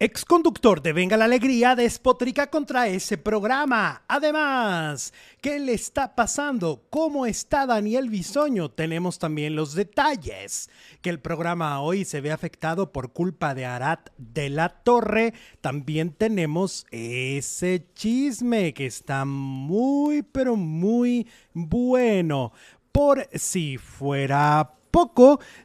[0.00, 4.04] Exconductor de Venga la Alegría despotrica contra ese programa.
[4.06, 6.84] Además, ¿qué le está pasando?
[6.88, 8.70] ¿Cómo está Daniel Bisoño?
[8.70, 10.70] Tenemos también los detalles.
[11.00, 15.34] Que el programa hoy se ve afectado por culpa de Arat de la Torre.
[15.60, 22.52] También tenemos ese chisme que está muy, pero muy bueno.
[22.92, 24.77] Por si fuera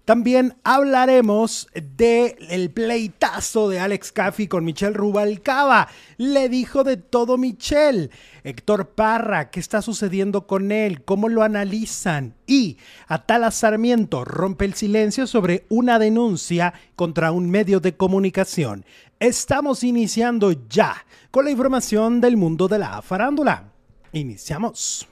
[0.06, 5.88] también hablaremos del el pleitazo de Alex Caffey con Michelle Rubalcaba.
[6.18, 8.10] Le dijo de todo Michelle.
[8.44, 11.04] Héctor Parra, ¿qué está sucediendo con él?
[11.04, 12.36] ¿Cómo lo analizan?
[12.46, 18.86] Y Atala Sarmiento rompe el silencio sobre una denuncia contra un medio de comunicación.
[19.20, 23.72] Estamos iniciando ya con la información del mundo de la farándula.
[24.12, 25.08] Iniciamos.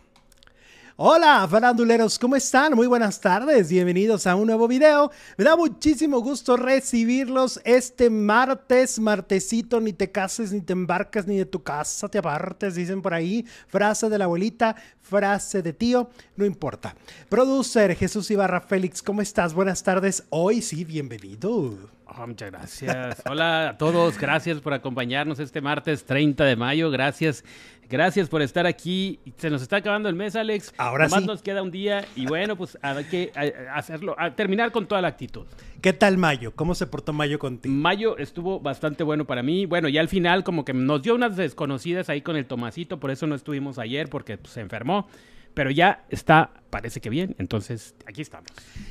[1.04, 2.76] Hola, faranduleros, ¿cómo están?
[2.76, 5.10] Muy buenas tardes, bienvenidos a un nuevo video.
[5.36, 11.38] Me da muchísimo gusto recibirlos este martes, martesito, ni te cases, ni te embarcas, ni
[11.38, 13.48] de tu casa te apartes, dicen por ahí.
[13.68, 14.76] Frase de la abuelita,
[15.12, 16.96] frase de tío, no importa.
[17.28, 19.54] Producer Jesús Ibarra Félix, ¿cómo estás?
[19.54, 21.78] Buenas tardes, hoy sí, bienvenido.
[22.06, 23.22] Oh, muchas gracias.
[23.30, 26.92] Hola a todos, gracias por acompañarnos este martes 30 de mayo.
[26.92, 27.44] Gracias,
[27.90, 29.20] gracias por estar aquí.
[29.38, 30.74] Se nos está acabando el mes, Alex.
[30.78, 31.28] Ahora Nomás sí.
[31.28, 33.32] nos queda un día y bueno, pues hay que
[33.74, 35.46] hacerlo, a terminar con toda la actitud.
[35.82, 36.54] ¿Qué tal Mayo?
[36.54, 37.74] ¿Cómo se portó Mayo contigo?
[37.74, 39.66] Mayo estuvo bastante bueno para mí.
[39.66, 43.10] Bueno, ya al final como que nos dio unas desconocidas ahí con el Tomasito, por
[43.10, 45.01] eso no estuvimos ayer porque pues, se enfermó.
[45.02, 45.08] now
[45.54, 47.36] Pero ya está, parece que bien.
[47.38, 48.48] Entonces, aquí estamos.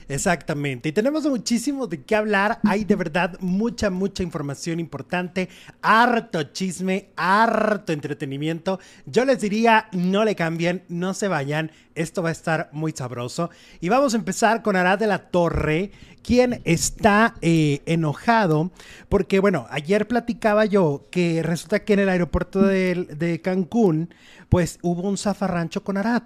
[0.08, 0.90] Exactamente.
[0.90, 2.60] Y tenemos muchísimo de qué hablar.
[2.64, 5.48] Hay de verdad mucha, mucha información importante.
[5.82, 8.78] Harto chisme, harto entretenimiento.
[9.06, 11.72] Yo les diría, no le cambien, no se vayan.
[11.94, 13.50] Esto va a estar muy sabroso.
[13.80, 15.90] Y vamos a empezar con Arad de la Torre,
[16.22, 18.70] quien está eh, enojado
[19.08, 24.14] porque, bueno, ayer platicaba yo que resulta que en el aeropuerto de, de Cancún,
[24.48, 26.22] pues hubo un zafarrancho con Arad.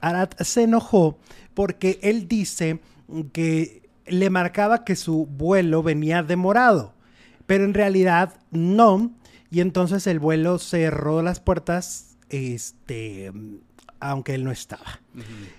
[0.00, 1.18] Arad se enojó
[1.54, 2.80] porque él dice
[3.32, 6.94] que le marcaba que su vuelo venía demorado,
[7.46, 9.12] pero en realidad no,
[9.50, 13.32] y entonces el vuelo cerró las puertas, este,
[13.98, 15.00] aunque él no estaba.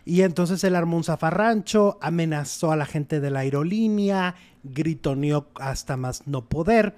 [0.05, 5.97] Y entonces él armó un zafarrancho, amenazó a la gente de la aerolínea, gritoneó hasta
[5.97, 6.95] más no poder.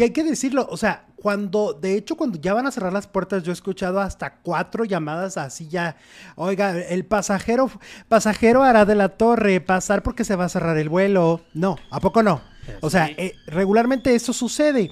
[0.00, 3.06] Que hay que decirlo, o sea, cuando, de hecho, cuando ya van a cerrar las
[3.06, 5.98] puertas, yo he escuchado hasta cuatro llamadas así ya.
[6.36, 7.70] Oiga, el pasajero,
[8.08, 11.42] pasajero hará de la torre pasar porque se va a cerrar el vuelo.
[11.52, 12.40] No, ¿a poco no?
[12.80, 14.90] O sea, eh, regularmente eso sucede.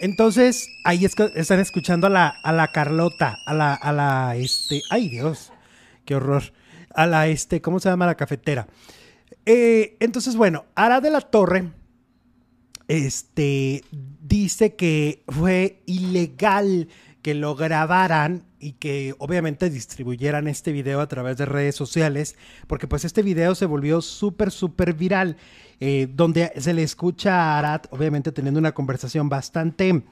[0.00, 4.36] Entonces, ahí es que están escuchando a la, a la Carlota, a la, a la,
[4.36, 5.52] este, ay Dios,
[6.06, 6.44] qué horror,
[6.94, 8.66] a la, este, ¿cómo se llama la cafetera?
[9.44, 11.72] Eh, entonces, bueno, Ara de la Torre,
[12.88, 16.88] este, dice que fue ilegal
[17.22, 22.36] que lo grabaran y que obviamente distribuyeran este video a través de redes sociales,
[22.68, 25.36] porque pues este video se volvió súper, súper viral,
[25.80, 30.04] eh, donde se le escucha a Arat, obviamente teniendo una conversación bastante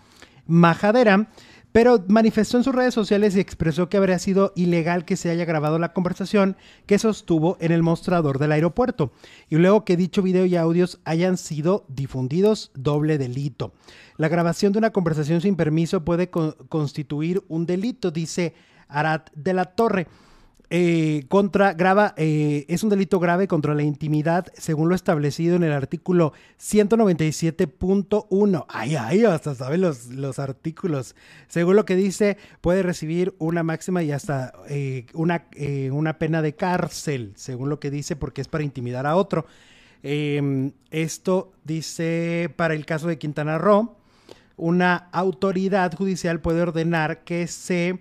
[0.46, 1.30] majadera,
[1.74, 5.44] pero manifestó en sus redes sociales y expresó que habría sido ilegal que se haya
[5.44, 9.10] grabado la conversación que sostuvo en el mostrador del aeropuerto,
[9.50, 13.72] y luego que dicho video y audios hayan sido difundidos, doble delito.
[14.18, 18.54] La grabación de una conversación sin permiso puede co- constituir un delito, dice
[18.86, 20.06] Arat de la Torre.
[20.76, 25.62] Eh, contra grava eh, es un delito grave contra la intimidad según lo establecido en
[25.62, 31.14] el artículo 197.1 ay ay hasta saben los, los artículos.
[31.46, 35.46] Según lo que dice puede recibir una máxima y hasta eh, una,
[35.92, 39.46] una pena de cárcel según lo que dice porque es para intimidar a otro.
[40.02, 43.94] Eh, esto dice para el caso de Quintana Roo
[44.56, 48.00] una autoridad judicial puede ordenar que se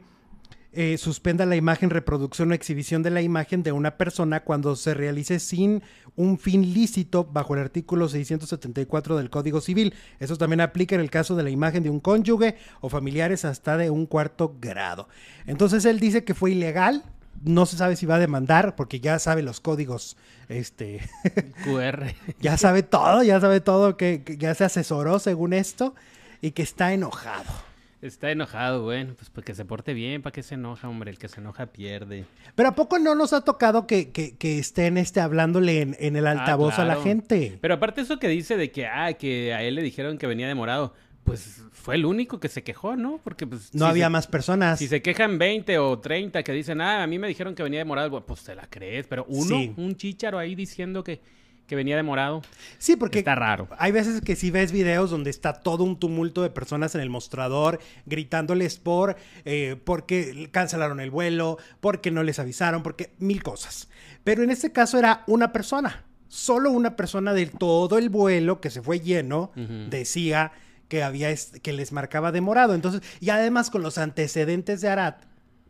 [0.76, 4.94] eh, suspenda la imagen, reproducción o exhibición de la imagen de una persona cuando se
[4.94, 5.84] realice sin
[6.16, 9.94] un fin lícito bajo el artículo 674 del Código Civil.
[10.20, 13.78] Eso también aplica en el caso de la imagen de un cónyuge o familiares hasta
[13.78, 15.08] de un cuarto grado.
[15.46, 17.04] Entonces él dice que fue ilegal.
[17.44, 20.18] No se sabe si va a demandar porque ya sabe los códigos,
[20.50, 21.02] este,
[21.66, 22.14] QR.
[22.40, 25.94] ya sabe todo, ya sabe todo, que, que ya se asesoró según esto
[26.42, 27.73] y que está enojado.
[28.04, 31.10] Está enojado, bueno, pues porque se porte bien, ¿para qué se enoja, hombre?
[31.12, 32.26] El que se enoja pierde.
[32.54, 36.16] Pero ¿a poco no nos ha tocado que, que- que estén este, hablándole en, en
[36.18, 37.58] el altavoz a la Ah, gente?
[37.62, 40.48] Pero aparte eso que dice de que, ah, que a él le dijeron que venía
[40.50, 43.22] demorado, pues fue el único que se quejó, ¿no?
[43.24, 43.74] Porque pues...
[43.74, 44.80] No si había se- más personas.
[44.80, 47.80] Si se quejan 20 o 30 que dicen, ah, a mí me dijeron que venía
[47.80, 49.74] demorado, bueno, pues te la crees, pero uno, Sí.
[49.78, 51.22] un chícharo ahí diciendo que,
[51.68, 52.42] que venía de morado.
[52.78, 53.68] Sí, porque Está raro.
[53.78, 57.10] hay veces que sí ves videos donde está todo un tumulto de personas en el
[57.10, 59.16] mostrador gritándoles por
[59.46, 63.88] eh, porque cancelaron el vuelo, porque no les avisaron, porque mil cosas.
[64.24, 68.70] Pero en este caso era una persona, solo una persona de todo el vuelo que
[68.70, 69.52] se fue lleno
[69.90, 70.52] decía
[70.90, 72.76] que había que les marcaba de morado.
[72.76, 75.24] Entonces, y además con los antecedentes de Arat,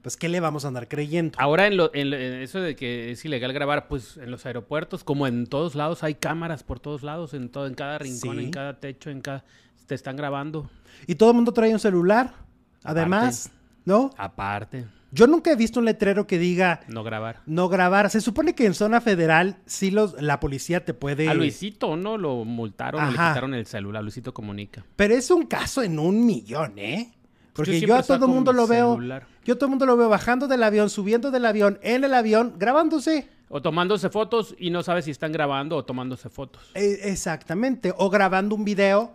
[0.04, 1.40] pues qué le vamos a andar creyendo.
[1.40, 4.46] Ahora en, lo- en lo- en eso de que es ilegal grabar, pues en los
[4.46, 8.38] aeropuertos, como en todos lados, hay cámaras por todos lados, en todo, en cada rincón,
[8.38, 8.44] Sí.
[8.44, 9.44] en cada techo, en cada
[9.88, 10.70] te están grabando.
[11.08, 12.36] Y todo el mundo trae un celular.
[12.84, 13.50] Además,
[13.86, 14.12] ¿no?
[14.18, 17.42] Aparte, Yo nunca he visto un letrero que diga no grabar.
[17.46, 18.10] no grabar.
[18.10, 21.30] Se supone que en zona federal sí los, la policía te puede...
[21.30, 22.18] A Luisito, ¿no?
[22.18, 24.02] Lo multaron, le quitaron el celular.
[24.04, 24.84] Luisito comunica.
[24.96, 27.14] Pero es un caso en un millón, ¿eh?
[27.54, 29.00] Porque yo, a todo el mundo lo veo...
[29.46, 32.14] Yo a todo el mundo lo veo bajando del avión, subiendo del avión, en el
[32.14, 33.30] avión, grabándose.
[33.50, 36.72] O tomándose fotos y no sabes si están grabando o tomándose fotos.
[36.74, 37.94] Eh, exactamente.
[37.98, 39.12] O grabando un video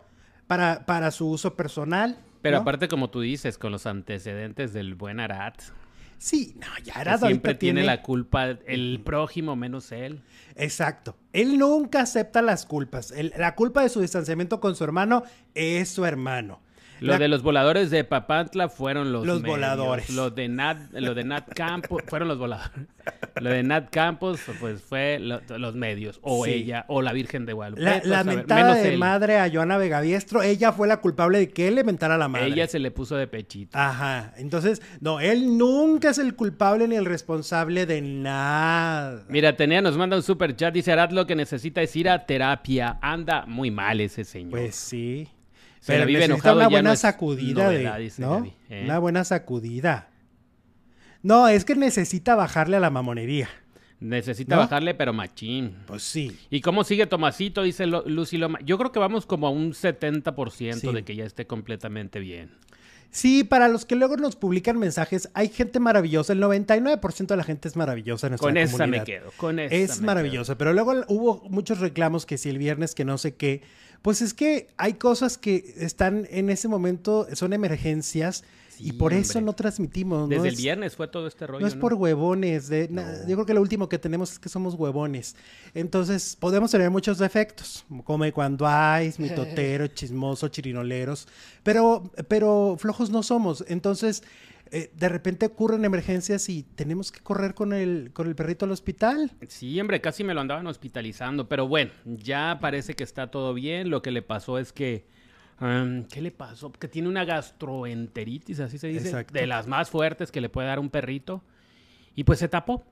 [0.46, 2.16] para, para su uso personal.
[2.42, 2.62] Pero ¿no?
[2.62, 5.60] aparte, como tú dices, con los antecedentes del buen Arat,
[6.18, 10.20] Sí, no, ya era siempre tiene la culpa el prójimo menos él.
[10.56, 11.16] Exacto.
[11.32, 13.14] Él nunca acepta las culpas.
[13.36, 15.22] La culpa de su distanciamiento con su hermano
[15.54, 16.60] es su hermano.
[17.00, 19.56] Lo La- de los voladores de Papantla fueron los Los medios.
[19.56, 20.10] voladores.
[20.10, 22.86] Lo de Nat, lo de Nat Campos fueron los voladores.
[23.40, 26.50] Lo de Nat Campos pues fue lo- los medios o Sí.
[26.52, 27.82] ella o la Virgen de Guadalupe.
[27.82, 28.98] La, la mentada de él.
[28.98, 32.48] madre a Joana Vegaviestro, ella fue la culpable de que él le mentara la madre.
[32.48, 33.78] Ella se le puso de pechito.
[33.78, 34.32] Ajá.
[34.36, 39.22] Entonces, no, él nunca es el culpable ni el responsable de nada.
[39.28, 40.74] Mira, Tenea nos manda un super chat.
[40.74, 42.98] Dice Arad lo que necesita es ir a terapia.
[43.00, 44.50] Anda muy mal ese señor.
[44.50, 45.28] Pues sí.
[45.96, 48.44] La vive necesita enojado, una buena no sacudida novedad, de, dice ¿no?
[48.68, 48.82] ¿eh?
[48.84, 50.08] Una buena sacudida.
[51.22, 53.48] No, es que necesita bajarle a la mamonería.
[54.00, 54.60] Necesita ¿No?
[54.62, 55.74] bajarle, pero machín.
[55.86, 56.38] Pues sí.
[56.50, 57.62] ¿Y cómo sigue Tomasito?
[57.64, 58.60] Dice Lo- Lucy Loma.
[58.64, 60.92] Yo creo que vamos como a un 70% Sí.
[60.92, 62.50] de que ya esté completamente bien.
[63.10, 66.34] Sí, para los que luego nos publican mensajes, hay gente maravillosa.
[66.34, 69.00] El 99% de la gente es maravillosa en nuestra Con esa comunidad.
[69.00, 69.32] me quedo.
[69.38, 73.04] Con esa Es me maravilloso, pero luego hubo muchos reclamos que si el viernes que
[73.06, 73.62] no sé qué,
[74.02, 78.44] pues es que hay cosas que están en ese momento, son emergencias
[78.80, 80.18] y por eso no transmitimos.
[80.18, 80.26] quedo.
[80.28, 81.60] no Desde el es- viernes fue todo este rollo.
[81.60, 84.48] No es por huevones, de, na- yo creo que lo último que tenemos es que
[84.48, 85.34] somos huevones.
[85.74, 91.26] Entonces, podemos tener muchos defectos, como cuando hay mitotero, chismoso, chirinoleros,
[91.64, 93.64] pero, pero flojos no somos.
[93.66, 94.22] Entonces,
[94.72, 98.72] eh, de repente ocurren emergencias y tenemos que correr con el, con el perrito al
[98.72, 99.32] hospital.
[99.48, 101.48] Sí, hombre, casi me lo andaban hospitalizando.
[101.48, 103.90] Pero bueno, ya parece que está todo bien.
[103.90, 105.06] Lo que le pasó es que.
[105.60, 106.72] um, ¿Qué le pasó?
[106.72, 109.08] Que tiene una gastroenteritis, así se dice.
[109.08, 109.34] Exacto.
[109.34, 111.42] De las más fuertes que le puede dar un perrito.
[112.14, 112.84] Y pues se tapó.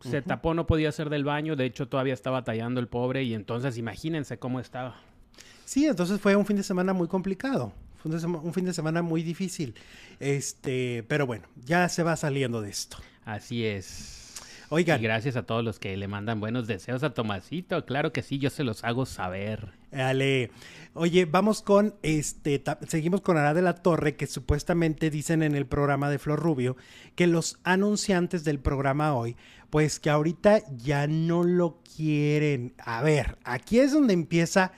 [0.00, 1.56] Se tapó, no podía hacer del baño.
[1.56, 3.22] De hecho, todavía estaba batallando el pobre.
[3.24, 4.96] Y entonces, imagínense cómo estaba.
[5.66, 7.72] Sí, entonces fue un fin de semana muy complicado.
[8.02, 9.74] Fue un, fin de semana muy difícil.
[10.18, 12.96] Este, pero bueno, ya se va saliendo de esto.
[13.24, 14.16] Así es.
[14.70, 17.84] Y Oigan, gracias a todos los que le mandan buenos deseos a Tomasito.
[17.84, 19.72] Claro que sí, yo se los hago saber.
[19.92, 20.52] Ale.
[20.94, 25.66] Oye, vamos con este, seguimos con Ara de la Torre, que supuestamente dicen en el
[25.66, 26.76] programa de Flor Rubio
[27.16, 29.36] que los anunciantes del programa hoy,
[29.70, 32.74] pues que ahorita ya no lo quieren.
[32.78, 34.70] A ver, aquí es donde empieza,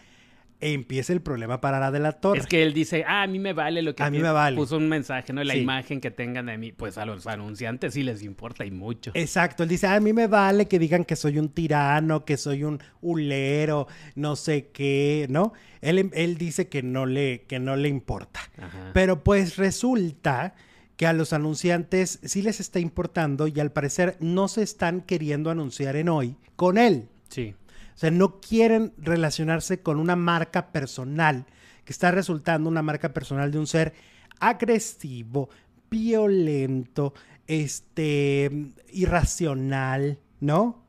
[0.63, 2.39] empieza el problema para la Torre.
[2.41, 4.57] Es que él dice, ah, a mí me vale lo que A mí me vale.
[4.57, 5.43] puso un mensaje, ¿no?
[5.45, 5.61] La Sí.
[5.61, 6.73] imagen que tengan de mí.
[6.73, 9.11] Pues a los anunciantes sí les importa y mucho.
[9.15, 12.65] Exacto, él dice, a mí me vale que digan que soy un tirano, que soy
[12.65, 15.53] un hulero, no sé qué, ¿no?
[15.81, 18.41] Él, él dice que no le, que no le importa.
[18.59, 18.91] Ajá.
[18.95, 20.55] Pero pues resulta
[20.97, 25.51] que a los anunciantes sí les está importando y al parecer no se están queriendo
[25.51, 27.09] anunciar en hoy con él.
[27.29, 27.55] Sí.
[27.95, 31.47] O sea, no quieren relacionarse con una marca personal
[31.85, 33.93] que está resultando una marca personal de un ser
[34.41, 35.51] agresivo,
[35.91, 37.15] violento,
[37.47, 40.85] este, irracional, ¿no?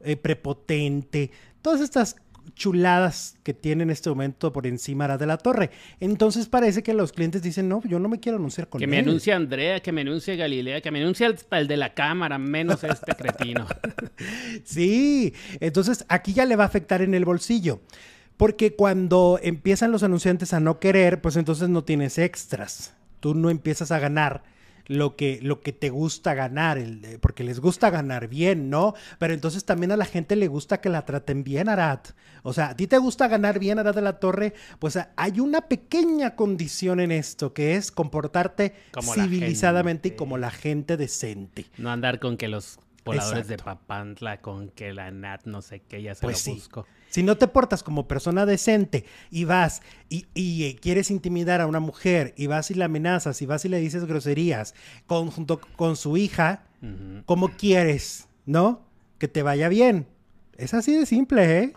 [0.00, 1.30] Eh, prepotente,
[1.62, 2.16] todas estas
[2.54, 5.70] chuladas que tiene en este momento por encima de la Torre.
[6.00, 8.90] Entonces parece que los clientes dicen, no, yo no me quiero anunciar con Que él.
[8.90, 12.38] me anuncie Andrea, que me anuncie Galilea, que me anuncie hasta el de la cámara,
[12.38, 13.66] menos este cretino.
[14.64, 17.80] Sí, entonces aquí ya le va a afectar en el bolsillo.
[18.36, 22.94] Porque cuando empiezan los anunciantes a no querer, pues entonces no tienes extras.
[23.20, 24.42] Tú no empiezas a ganar
[24.86, 28.94] lo que, lo que te gusta ganar, el- eh, porque les gusta ganar bien, ¿no?
[29.18, 32.08] Pero entonces también a la gente le gusta que la traten bien, Arat.
[32.42, 35.40] O sea, a ti te gusta ganar bien, Arat de la Torre, pues a- hay
[35.40, 41.66] una pequeña condición en esto, que es comportarte Como civilizadamente y como la gente decente.
[41.78, 43.62] No andar con que los voladores Exacto.
[43.64, 46.50] de Papantla, con que la Nat no sé qué, ya se Pues lo sí.
[46.54, 46.86] busco.
[47.12, 51.66] Si no te portas como persona decente y vas y, y, eh, quieres intimidar a
[51.66, 54.74] una mujer y vas y la amenazas y vas y le dices groserías
[55.06, 56.64] con, junto con su hija,
[57.26, 58.80] ¿cómo quieres, no?
[59.18, 60.06] Que te vaya bien.
[60.56, 61.72] Es así de simple, ¿eh?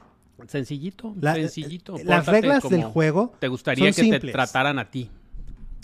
[0.47, 1.97] Sencillito, La- sencillito.
[1.97, 5.11] las Pórtate reglas del juego Te gustaría son que te trataran a ti.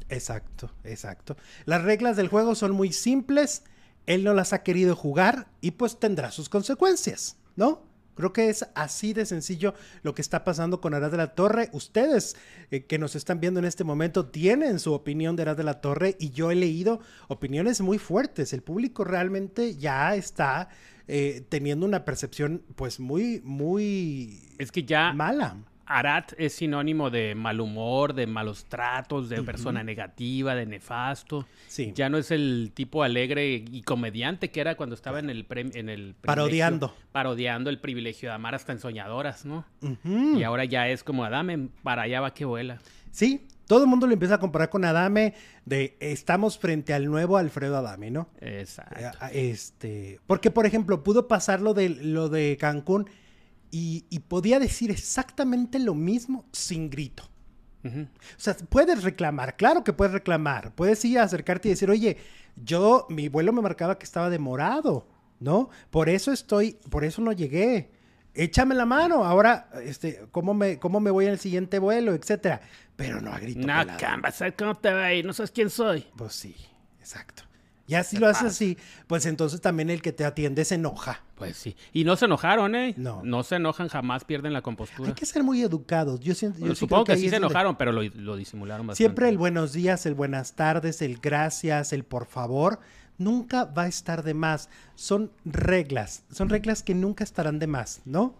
[0.08, 1.36] Exacto, exacto.
[1.66, 3.64] Las reglas del juego son muy simples.
[4.06, 7.82] Él no las ha querido jugar y pues tendrá sus consecuencias, ¿no?
[8.16, 11.70] Creo que es así de sencillo lo que está pasando con Arad de la Torre.
[11.74, 12.36] Ustedes
[12.70, 15.82] eh, que nos están viendo en este momento tienen su opinión de Arad de la
[15.82, 18.54] Torre y yo he leído opiniones muy fuertes.
[18.54, 20.70] El público realmente ya está
[21.08, 25.58] eh, teniendo una percepción pues muy, muy Es que ya mala.
[25.98, 31.46] Arat es sinónimo de mal humor, de malos tratos, de persona negativa, de nefasto.
[31.68, 31.92] Sí.
[31.96, 35.90] Ya no es el tipo alegre y comediante que era cuando estaba en el en
[35.90, 36.94] el Parodiando.
[37.12, 39.66] parodiando el privilegio de amar hasta en soñadoras, ¿no?
[40.38, 42.80] Y ahora ya es como Adame, para allá va que vuela.
[43.12, 45.34] Sí, todo el mundo lo empieza a comparar con Adame
[45.66, 48.30] de estamos frente al nuevo Alfredo Adame, ¿no?
[48.40, 48.96] Exacto.
[49.00, 53.10] Eh, Este, porque por ejemplo, pudo pasar lo de lo de Cancún
[53.72, 57.32] y, y podía decir exactamente lo mismo sin grito.
[57.84, 60.74] O sea, puedes reclamar, claro que puedes reclamar.
[60.76, 62.18] Puedes ir a acercarte y decir, oye,
[62.56, 65.08] yo, mi vuelo me marcaba que estaba demorado,
[65.40, 65.70] ¿no?
[65.90, 67.92] Por eso estoy, por eso no llegué.
[68.34, 72.62] Échame la mano, ahora, este, ¿cómo me, cómo me voy en el siguiente vuelo, etcétera?
[72.96, 73.60] Pero no a grito.
[73.60, 74.00] No, pelado.
[74.00, 75.26] camba, ¿sabes cómo te va a ir?
[75.26, 76.06] No sabes quién soy.
[76.16, 76.56] Pues sí,
[77.00, 77.44] exacto.
[77.92, 81.24] Ya si lo haces así, pues entonces también el que te atiende se enoja.
[81.36, 81.76] Pues sí.
[81.92, 82.94] Y no se enojaron, ¿eh?
[82.96, 83.20] No.
[83.26, 85.10] No se enojan, jamás pierden la compostura.
[85.10, 86.22] Hay que ser muy educados.
[86.22, 88.38] Yo siento, yo Bueno, sí supongo creo que, ahí sí se enojaron, pero lo, lo
[88.38, 89.04] disimularon bastante.
[89.04, 92.80] Siempre el buenos días, el buenas tardes, el gracias, el por favor,
[93.18, 94.70] nunca va a estar de más.
[94.96, 98.36] Son reglas, son reglas que nunca estarán de más, ¿no?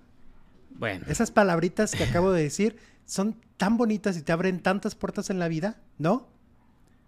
[0.70, 5.30] Bueno, Esas palabritas que acabo de decir son tan bonitas y te abren tantas puertas
[5.30, 6.31] en la vida, ¿no?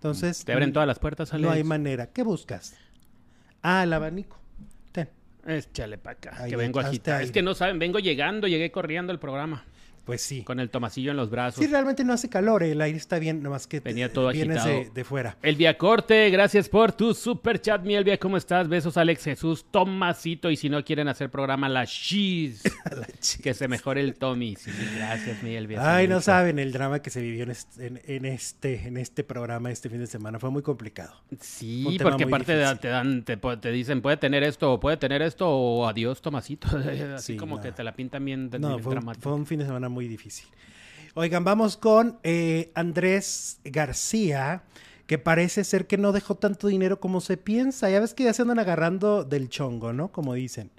[0.04, 1.66] Entonces, te abren todas las puertas, no hay Alex.
[1.68, 2.08] manera.
[2.08, 2.76] ¿Qué buscas?
[3.62, 4.38] Ah, el abanico.
[4.92, 5.10] Ten.
[5.48, 7.14] Échale para acá, Ahí, que vengo a hazte agitar.
[7.16, 7.26] aire.
[7.26, 9.64] Es que no saben, vengo llegando, llegué corriendo al programa,
[10.06, 10.44] Pues sí.
[10.44, 11.64] con el tomasillo en los brazos.
[11.64, 14.72] Sí, realmente no hace calor, el aire está bien, nomás que Venía todo vienes de,
[14.72, 14.94] agitado.
[14.94, 15.38] de fuera.
[15.42, 18.68] Elvia Corte, gracias por tu super chat, mi Elvia, ¿cómo estás?
[18.68, 22.64] Besos, Alex Jesús, Tomasito, y si no quieren hacer programa, la Cheese,
[22.96, 23.08] La
[23.42, 24.56] que se mejore el Tommy.
[24.58, 25.96] Sí, gracias, mi Elvia.
[25.96, 29.24] Ay, no saben el drama que se vivió en este, en, en este, en este
[29.24, 30.38] programa este fin de semana.
[30.40, 31.14] Fue muy complicado.
[31.40, 32.80] Sí, porque aparte difícil.
[32.80, 36.68] te dan, te, dicen, puede tener esto, o puede tener esto, o adiós, Tomasito.
[37.16, 37.62] Así Sí, como no.
[37.62, 39.24] que te la pintan bien, No, bien fue dramático.
[39.24, 40.48] fue un fin de semana muy difícil.
[41.16, 44.64] Oigan, vamos con eh, Andrés García,
[45.06, 47.90] que parece ser que no dejó tanto dinero como se piensa.
[47.90, 50.12] Ya ves que ya se andan agarrando del chongo, ¿no?
[50.12, 50.72] Como dicen.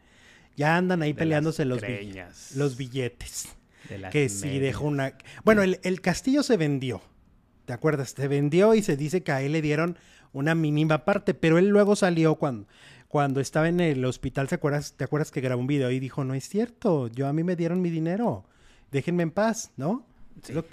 [0.56, 3.48] Ya andan ahí De peleándose los, billetes.
[3.88, 4.62] De que sí medias.
[4.62, 5.16] dejó una...
[5.44, 7.02] Bueno, el, el castillo se vendió,
[7.64, 8.14] ¿te acuerdas?
[8.16, 9.98] Se vendió y se dice que a él le dieron
[10.32, 12.66] una mínima parte, pero él luego salió cuando,
[13.08, 16.24] cuando estaba en el hospital, ¿te acuerdas, ¿te acuerdas que grabó un video y dijo,
[16.24, 18.44] no es cierto, yo a mí me dieron mi dinero,
[18.94, 20.06] déjenme en paz, ¿no?
[20.42, 20.52] Sí.
[20.52, 20.64] Es, lo,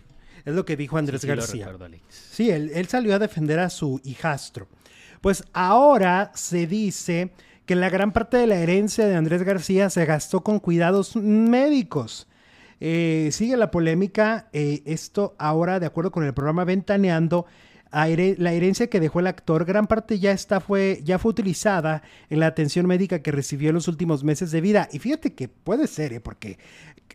[0.45, 1.65] es lo que dijo Andrés Sí, sí, lo García.
[1.69, 1.97] recuerdo.
[2.07, 4.69] Sí, él, él salió a defender a su hijastro.
[5.19, 7.31] Pues ahora se dice
[7.65, 12.27] que la gran parte de la herencia de Andrés García se gastó con cuidados médicos.
[12.79, 14.49] Eh, sigue la polémica.
[14.53, 17.45] eh, esto ahora, de acuerdo con el programa Ventaneando,
[17.91, 22.39] la herencia que dejó el actor, gran parte ya está fue ya fue utilizada en
[22.39, 24.87] la atención médica que recibió en los últimos meses de vida.
[24.91, 26.21] Y fíjate que puede ser, ¿eh?
[26.21, 26.57] porque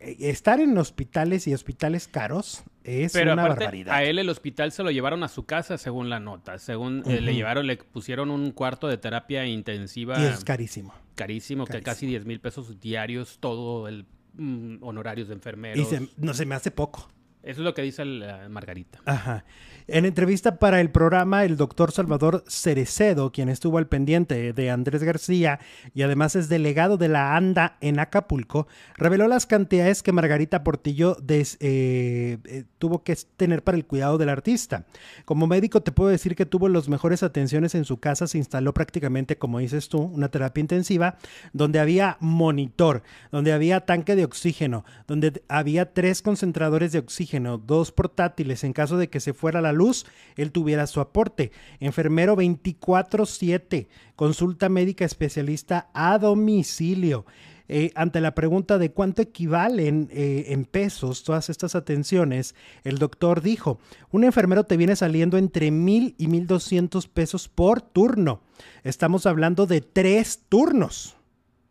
[0.01, 3.95] eh, estar en hospitales y hospitales caros es Pero una aparte, barbaridad.
[3.95, 6.59] a él el hospital se lo llevaron a su casa, según la nota.
[6.59, 10.95] Según eh, le llevaron, le pusieron un cuarto de terapia intensiva Y es carísimo.
[11.15, 14.05] carísimo, que casi 10 mil pesos diarios, todo el
[14.35, 15.89] mm, honorarios de Y enfermeros.
[15.89, 17.09] se- no se me hace poco.
[17.43, 19.01] Eso es lo que dice eh, Margarita.
[19.05, 19.45] Ajá.
[19.89, 25.05] En entrevista para el programa, el doctor Salvador Cerecedo, quien estuvo al pendiente de Andrés
[25.05, 25.61] García
[25.95, 28.67] y además es delegado de la ANDA en Acapulco,
[28.97, 34.29] reveló las cantidades que Margarita Portillo eh, eh, tuvo que tener para el cuidado del
[34.29, 34.87] artista.
[35.25, 38.75] Como médico te puedo decir que tuvo las mejores atenciones en su casa, se instaló
[38.75, 41.17] prácticamente, como dices tú, una terapia intensiva,
[41.53, 47.93] donde había monitor, donde había tanque de oxígeno, donde había tres concentradores de oxígeno, dos
[47.93, 51.53] portátiles en caso de que se fuera la luz, él tuviera su aporte.
[51.79, 57.25] Enfermero 24/7, consulta médica especialista a domicilio.
[57.69, 62.55] Eh, ante la pregunta de cuánto equivalen eh, en pesos todas estas atenciones,
[62.85, 63.81] el doctor dijo,
[64.13, 68.41] un enfermero te viene saliendo entre mil y mil doscientos pesos por turno.
[68.85, 71.17] Estamos hablando de tres turnos,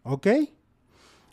[0.03, 0.27] ¿ok?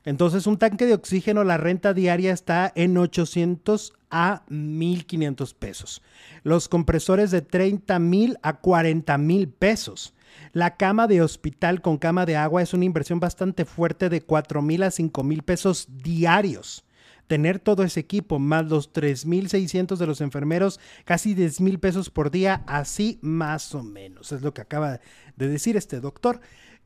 [0.04, 6.02] Entonces, un tanque de oxígeno, la renta diaria está en 800 a 1500 pesos.
[6.42, 10.14] Los compresores de 30 mil a 40 mil pesos.
[10.52, 14.60] La cama de hospital con cama de agua es una inversión bastante fuerte de 4
[14.62, 16.84] mil a 5 mil pesos diarios.
[17.28, 22.30] Tener todo ese equipo, más los 3.600 de los enfermeros, casi 10 mil pesos por
[22.30, 24.32] día, así más o menos.
[24.32, 25.00] Es lo que acaba
[25.36, 26.40] de decir este doctor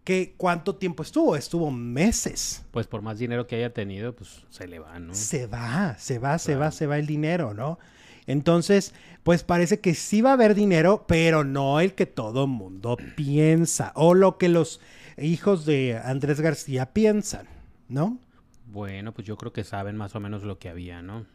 [0.07, 2.65] que cuánto tiempo estuvo, estuvo meses.
[2.71, 5.13] Pues por más dinero que haya tenido, pues se le va, ¿no?
[5.13, 7.81] Se va, se va, se va, se va el dinero, ¿no?
[8.29, 8.95] Entonces,
[9.25, 13.91] pues parece que sí va a haber dinero, pero no el que todo mundo piensa
[13.97, 14.81] o lo que los
[15.19, 17.49] hijos de Andrés García piensan,
[17.89, 18.21] ¿no?
[18.67, 21.27] Bueno, pues yo creo que saben más o menos lo que había, ¿no?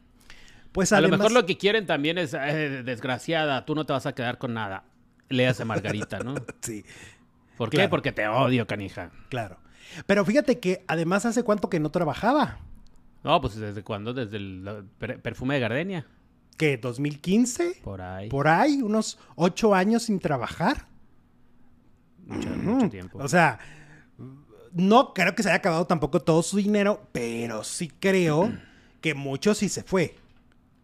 [0.71, 4.05] Pues a lo mejor lo que quieren también es, eh, desgraciada, tú no te vas
[4.05, 4.85] a quedar con nada.
[5.27, 6.35] Léase Margarita, ¿no?
[6.61, 6.85] sí.
[7.58, 7.88] ¿Por qué?
[7.89, 9.12] Porque te odio, canija.
[9.29, 9.58] Claro.
[10.05, 12.60] Pero fíjate que además hace cuánto que no trabajaba.
[13.24, 14.86] No, pues desde cuándo, desde el
[15.22, 16.08] perfume de Gardenia.
[16.58, 16.79] ¿Qué?
[16.79, 17.81] ¿2015?
[17.81, 18.29] Por ahí.
[18.29, 20.88] Por ahí, unos ocho años sin trabajar.
[22.25, 23.20] Mucho, mucho tiempo.
[23.20, 23.60] O sea,
[24.74, 28.51] no creo que se haya acabado tampoco todo su dinero, pero sí creo
[29.01, 30.15] que mucho sí se fue.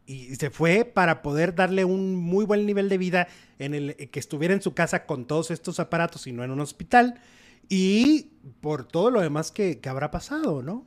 [0.07, 3.27] Y se fue para poder darle un muy buen nivel de vida
[3.59, 6.61] en el que estuviera en su casa con todos estos aparatos y no en un
[6.61, 7.19] hospital.
[7.69, 8.29] Y
[8.61, 10.85] por todo lo demás que, habrá pasado, ¿no?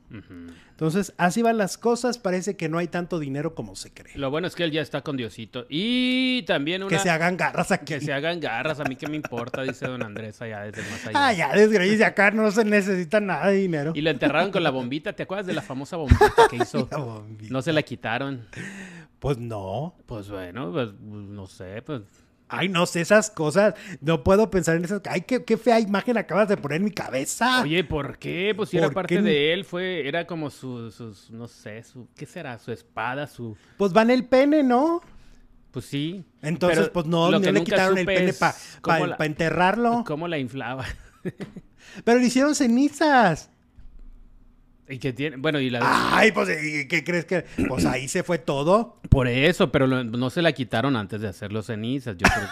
[0.71, 2.17] Entonces, así van las cosas.
[2.17, 4.17] Parece que no hay tanto dinero como se cree.
[4.17, 5.67] Lo bueno es que él ya está con Diosito.
[5.69, 6.89] Y también una...
[6.89, 7.85] Que se hagan garras aquí.
[7.93, 8.79] Que se hagan garras.
[8.79, 11.27] A mí qué me importa, dice don Andrés allá desde más allá.
[11.27, 12.07] Ah, ya, desgracia.
[12.07, 13.91] Acá no se necesita nada de dinero.
[13.93, 15.13] Y lo enterraron con la bombita.
[15.13, 16.89] ¿Te acuerdas de la famosa bombita que hizo?
[17.49, 18.47] No se la quitaron.
[19.21, 19.93] Pues no.
[20.07, 22.01] Pues bueno, pues, no sé, pues...
[22.49, 23.75] Ay, no sé esas cosas.
[24.01, 24.99] No puedo pensar en esas.
[25.07, 27.61] Ay, qué, qué fea imagen acabas de poner en mi cabeza.
[27.61, 28.51] Oye, ¿por qué?
[28.53, 32.25] Pues si era parte de él, fue, era como su, sus, no sé, su, ¿qué
[32.25, 32.57] será?
[32.57, 33.55] Su espada, su.
[33.77, 35.01] Pues va en el pene, ¿no?
[35.69, 36.25] Pues sí.
[36.41, 38.55] Entonces, pues no, no le quitaron el pene para
[39.15, 40.03] pa, enterrarlo.
[40.05, 40.85] ¿Cómo la inflaba?
[42.03, 43.51] Pero le hicieron cenizas.
[44.91, 45.79] Y que tiene, bueno, y la...
[46.15, 46.49] Ay, pues,
[46.89, 47.45] ¿qué crees que...?
[47.69, 48.99] Pues ahí se fue todo.
[49.09, 52.17] Por eso, pero no se la quitaron antes de hacer los cenizas.
[52.17, 52.47] Yo creo...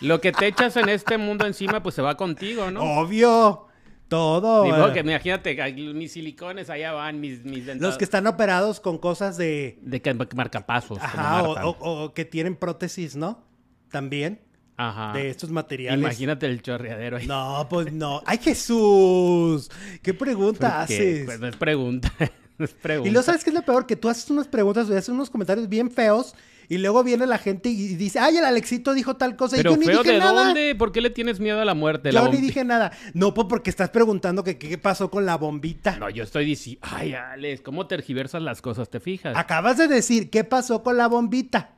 [0.00, 2.82] Lo que te echas en este mundo encima, pues se va contigo, ¿no?
[2.82, 3.68] Obvio.
[4.08, 4.64] Todo.
[4.64, 9.36] Digo que imagínate, mis silicones allá van, mis, mis Los que están operados con cosas
[9.36, 9.78] de...
[9.80, 10.98] De marcapasos.
[11.00, 13.44] Ajá, o que tienen prótesis, ¿no?
[13.90, 14.40] También.
[14.76, 15.12] Ajá.
[15.12, 16.00] de estos materiales.
[16.00, 17.26] Imagínate el chorreadero ahí.
[17.26, 18.22] No, pues no.
[18.26, 19.70] ¡Ay, Jesús!
[20.02, 21.24] ¿Qué pregunta haces?
[21.24, 22.12] Pues no es pregunta.
[22.58, 23.08] no es pregunta.
[23.08, 25.68] Y lo sabes que es lo peor, que tú haces unas preguntas, haces unos comentarios
[25.68, 26.34] bien feos
[26.68, 29.56] y luego viene la gente y dice, ay, el Alexito dijo tal cosa.
[29.56, 30.44] Pero y yo feo, ni dije ¿de nada.
[30.44, 30.74] dónde?
[30.74, 32.10] ¿Por qué le tienes miedo a la muerte?
[32.10, 32.92] Yo ni dije nada.
[33.14, 35.96] No, pues porque estás preguntando que qué pasó con la bombita.
[35.98, 38.90] No, yo estoy diciendo, ay, Alex, ¿cómo tergiversas las cosas?
[38.90, 39.36] ¿Te fijas?
[39.36, 41.76] Acabas de decir, ¿qué pasó con la bombita?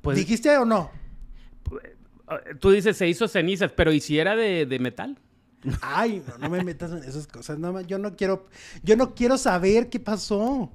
[0.00, 0.90] Pues, ¿Dijiste o no?
[2.60, 5.18] Tú dices se hizo cenizas, pero ¿y si era de, metal?
[5.80, 7.58] Ay, no, no me metas en esas cosas.
[7.58, 8.46] No, yo no quiero,
[8.82, 10.72] yo no quiero saber qué pasó.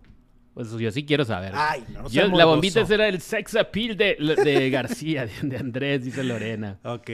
[0.58, 1.52] Pues yo sí quiero saber.
[1.54, 6.80] Ay, no, La bombita era el sex appeal de, García, de, Andrés, dice Lorena.
[6.84, 7.12] Ok.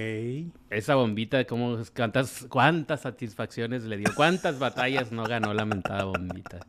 [0.70, 4.08] Esa bombita, ¿cómo, cuántas, cuántas satisfacciones le dio?
[4.16, 6.66] ¿Cuántas batallas no ganó la mentada bombita?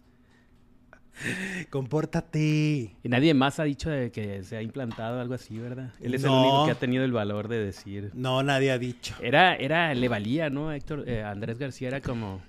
[1.70, 2.96] Compórtate.
[3.02, 5.90] Y nadie más ha dicho de que se ha implantado algo así, ¿verdad?
[6.00, 8.10] Él es el único que ha tenido el valor de decir.
[8.14, 9.14] No, nadie ha dicho.
[9.20, 10.72] Era, era, le valía, ¿no?
[10.72, 12.40] Héctor, eh, Andrés García era como,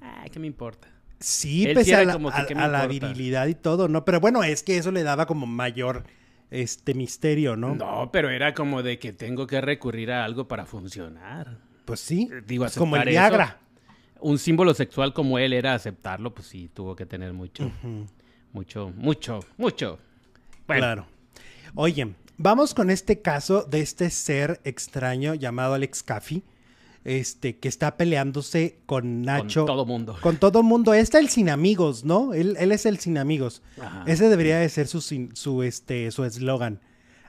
[0.00, 0.88] ah, ¿qué me importa?
[1.20, 4.06] Sí, pese a, la, virilidad y todo, ¿no?
[4.06, 6.04] Pero bueno, es que eso le daba como mayor
[6.50, 7.74] este misterio, ¿no?
[7.74, 11.58] No, pero era como de que tengo que recurrir a algo para funcionar.
[11.84, 13.58] Pues sí, digo, pues como el Viagra
[14.22, 17.70] un símbolo sexual como él era aceptarlo, pues sí, tuvo que tener mucho,
[18.52, 19.98] mucho, mucho, mucho.
[20.66, 21.06] Claro.
[21.74, 26.42] Oye, vamos con este caso de este ser extraño llamado Alex Caffey,
[27.04, 29.60] este, que está peleándose con Nacho.
[29.60, 30.18] Con todo mundo.
[30.20, 30.94] Con todo mundo.
[30.94, 32.34] Este es el sin amigos, ¿no?
[32.34, 33.62] Él, él es el sin amigos.
[34.06, 36.80] Ese debería de ser su, su, este, su eslogan.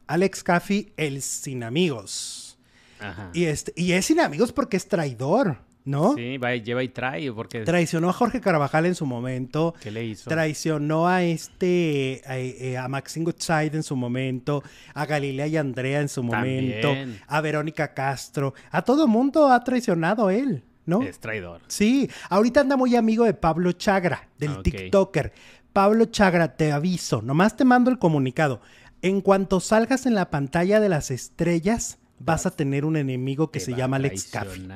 [0.08, 2.58] Alex Caffey, el sin amigos.
[2.99, 3.32] Ajá.
[3.34, 5.58] Y, este, y es sin amigos porque es traidor.
[5.86, 6.15] ¿No?
[6.15, 7.32] Sí, va lleva y trae.
[7.32, 7.62] Porque...
[7.62, 9.74] Traicionó a Jorge Carvajal en su momento.
[9.82, 10.30] ¿Qué le hizo?
[10.30, 14.63] Traicionó a este, a, eh, a Maxine Goodside en su momento,
[14.94, 16.94] a Galilea y Andrea en su momento,
[17.28, 18.54] a Verónica Castro.
[18.72, 21.02] A todo mundo ha traicionado él, ¿no?
[21.02, 21.62] Es traidor.
[21.67, 25.34] Sí, ahorita anda muy amigo de Pablo Chagra, del ah, TikToker.
[25.74, 28.62] Pablo Chagra, te aviso, nomás te mando el comunicado.
[29.02, 33.60] En cuanto salgas en la pantalla de las estrellas, vas a tener un enemigo que
[33.60, 34.67] se llama Alex Caffey.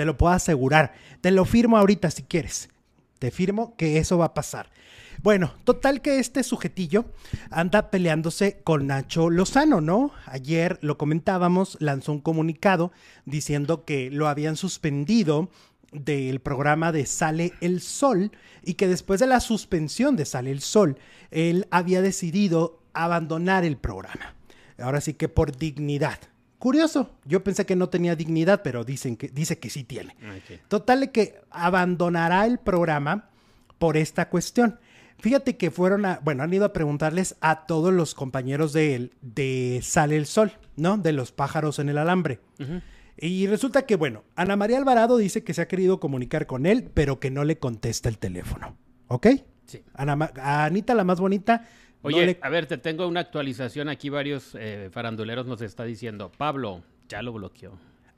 [0.00, 0.94] Te lo puedo asegurar.
[1.20, 2.70] Te lo firmo ahorita si quieres.
[3.18, 4.70] te firmo que eso va a pasar.
[5.22, 7.04] Bueno, total que este sujetillo
[7.50, 10.12] anda peleándose con Nacho Lozano, ¿no?
[10.24, 12.92] Ayer lo comentábamos, lanzó un comunicado
[13.26, 15.50] diciendo que lo habían suspendido
[15.92, 18.32] del programa de Sale el Sol
[18.64, 20.96] y que después de la suspensión de Sale el Sol,
[21.30, 24.34] él había decidido abandonar el programa.
[24.78, 26.20] Ahora sí que por dignidad.
[26.60, 30.14] Curioso, yo pensé que no tenía dignidad, pero dicen que, dice que sí tiene.
[30.36, 30.60] Ok.
[30.68, 33.30] Total de que abandonará el programa
[33.78, 34.78] por esta cuestión.
[35.20, 39.14] Fíjate que fueron a, bueno, han ido a preguntarles a todos los compañeros de él
[39.22, 40.98] de Sale el Sol, ¿no?
[40.98, 42.40] De los pájaros en el alambre.
[43.16, 46.90] Y resulta que, bueno, Ana María Alvarado dice que se ha querido comunicar con él,
[46.92, 48.76] pero que no le contesta el teléfono.
[49.08, 49.28] ¿Ok?
[49.64, 49.82] Sí.
[49.94, 51.66] Ana a Anita, la más bonita.
[52.02, 54.08] No Oye, le- a ver, te tengo una actualización aquí.
[54.08, 57.72] Varios eh, faranduleros nos está diciendo, Pablo, ya lo bloqueó.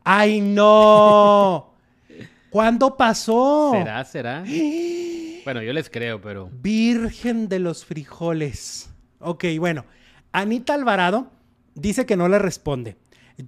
[0.05, 1.75] ¡Ay, no!
[2.51, 3.71] ¿Cuándo pasó?
[3.73, 4.45] ¿Será, será?
[5.45, 6.51] bueno, yo les creo, pero...
[6.53, 8.91] Virgen de los frijoles.
[9.21, 9.85] Ok, bueno.
[10.33, 11.31] Anita Alvarado
[11.75, 12.97] dice que no le responde.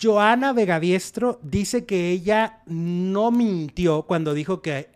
[0.01, 4.88] Joana Vegaviestro dice que ella no mintió cuando dijo que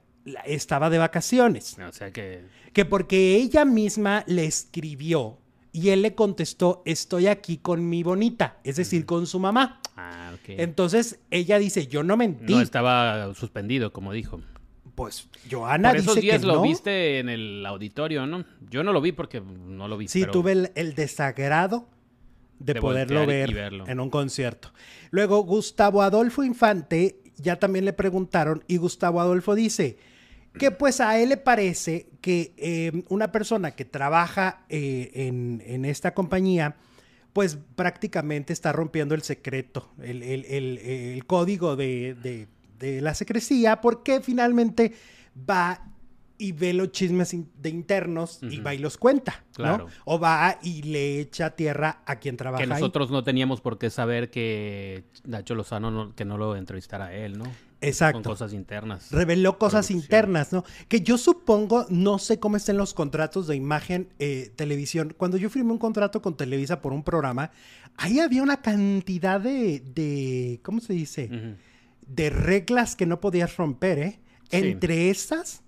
[0.45, 1.77] estaba de vacaciones.
[1.79, 2.45] O sea que...
[2.73, 5.39] Que porque ella misma le escribió
[5.73, 9.81] y él le contestó, estoy aquí con mi bonita, es decir, con su mamá.
[9.97, 10.51] Ah, ok.
[10.51, 12.53] Entonces ella dice, yo no mentí.
[12.53, 14.41] No estaba suspendido, como dijo.
[14.95, 16.63] Pues Joana Por esos dice días que lo no.
[16.63, 18.45] viste en el auditorio, ¿no?
[18.71, 20.09] Yo no lo vi porque no lo vi.
[20.09, 21.89] Sí, pero- tuve el, el desagrado
[22.59, 23.87] de, De poderlo ver verlo.
[23.89, 24.73] en un concierto.
[25.11, 29.99] Luego, Gustavo Adolfo Infante, ya también le preguntaron, y Gustavo Adolfo dice
[30.59, 35.85] que pues a él le parece que eh, una persona que trabaja eh, en, en
[35.85, 36.77] esta compañía,
[37.33, 43.15] pues prácticamente está rompiendo el secreto, el, el- el- el código de, de- de la
[43.15, 44.93] secrecía, porque finalmente
[45.49, 45.85] va
[46.41, 49.65] y ve los chismes de internos y va y los cuenta, ¿no?
[49.65, 49.87] Claro.
[50.05, 52.81] O va y le echa tierra a quien trabaja Que ahí.
[52.81, 57.13] nosotros no teníamos por qué saber que Nacho Lozano no- que no lo entrevistara a
[57.15, 57.45] él, ¿no?
[57.81, 58.19] Exacto.
[58.25, 59.11] Son cosas internas.
[59.13, 60.01] Reveló cosas Producción.
[60.05, 60.65] internas, ¿no?
[60.89, 65.15] Que yo supongo, no sé cómo estén los contratos de imagen, eh, televisión.
[65.17, 67.53] Cuando yo firmé un contrato con Televisa por un programa,
[67.97, 71.57] ahí había una cantidad de, de ¿cómo se dice?
[72.07, 74.21] De reglas que no podías romper, ¿eh?
[74.51, 74.57] Sí.
[74.57, 75.63] Entre esas,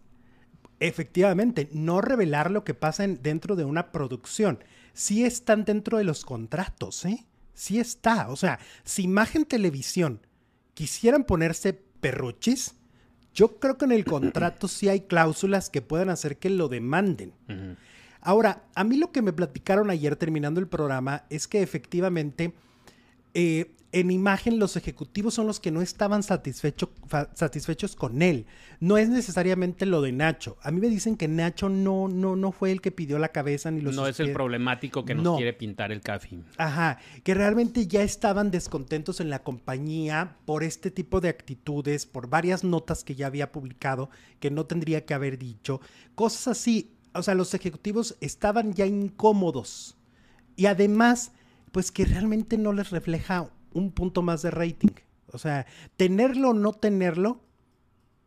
[0.81, 4.63] efectivamente, no revelar lo que pasa en- dentro de una producción.
[4.95, 7.27] Sí están dentro de los contratos, ¿eh?
[7.55, 8.29] Sí está.
[8.31, 10.27] O sea, si Imagen Televisión
[10.75, 12.75] quisieran ponerse perruchis,
[13.35, 17.33] yo creo que en el contrato sí hay cláusulas que puedan hacer que lo demanden.
[18.21, 22.53] Ahora, a mí lo que me platicaron ayer terminando el programa es que efectivamente
[23.35, 26.91] eh, en imagen los ejecutivos son los que no estaban satisfecho-
[27.35, 28.47] satisfechos con él.
[28.79, 30.57] No es necesariamente lo de Nacho.
[30.63, 33.71] A mí me dicen que Nacho no, no, no fue el que pidió la cabeza
[33.73, 35.37] ni los No es el problemático que nos No.
[35.37, 36.41] quiere pintar el Cafi.
[36.57, 42.29] Ajá, que realmente ya estaban descontentos en la compañía por este tipo de actitudes, por
[42.29, 45.81] varias notas que ya había publicado que no tendría que haber dicho,
[46.15, 46.93] cosas así.
[47.13, 49.97] O sea, los ejecutivos estaban ya incómodos
[50.55, 51.33] y además,
[51.73, 54.93] pues que realmente no les refleja un punto más de rating.
[55.33, 57.41] O sea, tenerlo o no tenerlo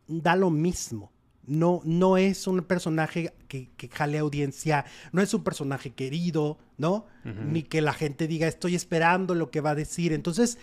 [0.06, 1.12] da lo mismo.
[1.46, 7.06] No, no es un personaje que, que jale audiencia, no es un personaje querido, ¿no?
[7.22, 10.14] Ni que la gente diga, estoy esperando lo que va a decir.
[10.14, 10.58] Entonces,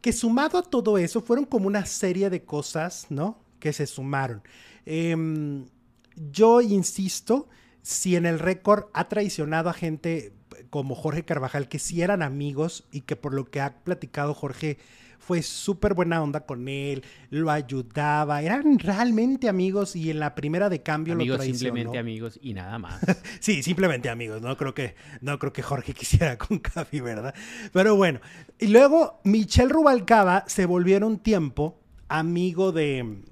[0.00, 3.38] que sumado a todo eso, fueron como una serie de cosas, ¿no?
[3.60, 4.42] Que se sumaron.
[4.86, 5.66] Em,
[6.14, 7.48] yo insisto,
[7.82, 10.32] si en el récord ha traicionado a gente
[10.76, 14.76] como Jorge Carvajal, que sí eran amigos y que por lo que ha platicado Jorge
[15.18, 20.68] fue súper buena onda con él, lo ayudaba, eran realmente amigos y en la primera
[20.68, 21.58] de cambio lo Amigos, traicionó.
[21.58, 23.00] simplemente amigos y nada más.
[23.40, 24.42] Sí, simplemente amigos.
[24.42, 27.34] No creo que, no creo que Jorge quisiera con Cafi, ¿verdad?
[27.72, 28.20] Pero bueno.
[28.58, 33.22] Y luego Michelle Rubalcaba se volvió en un tiempo amigo de,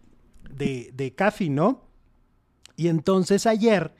[0.50, 1.84] de, de Cafi, ¿no?
[2.76, 3.94] Y entonces ayer,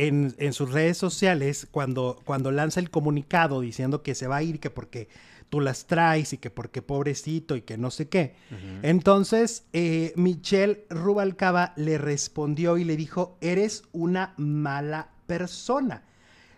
[0.00, 4.42] en, en sus redes sociales, cuando, cuando lanza el comunicado diciendo que se va a
[4.42, 5.08] ir, que porque
[5.50, 8.34] tú las traes y que porque pobrecito y que no sé qué.
[8.82, 16.04] Entonces, eh, Michelle Rubalcaba le respondió y le dijo, eres una mala persona.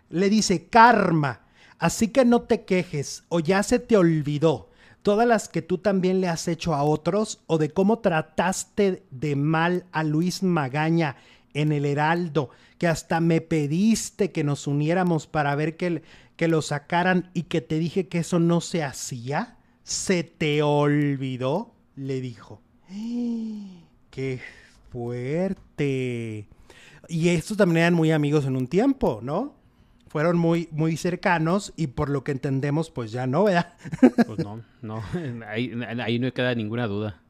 [0.08, 1.40] Le dice, karma,
[1.78, 4.68] así que no te quejes o ya se te olvidó
[5.02, 9.34] todas las que tú también le has hecho a otros o de cómo trataste de
[9.34, 11.16] mal a Luis Magaña
[11.54, 16.02] en el Heraldo, que hasta me pediste que nos uniéramos para ver que,
[16.36, 19.56] que lo sacaran y que te dije que eso no se hacía.
[19.82, 21.74] ¿Se te olvidó?
[21.96, 22.60] Le dijo.
[24.10, 24.40] ¡Qué
[24.90, 26.46] fuerte!
[27.08, 29.54] Y estos también eran muy amigos en un tiempo, ¿no?
[30.08, 33.74] Fueron muy, muy cercanos y por lo que entendemos, pues ya no, ¿verdad?
[34.26, 35.02] Pues no, no,
[35.48, 37.21] ahí, ahí no queda ninguna duda.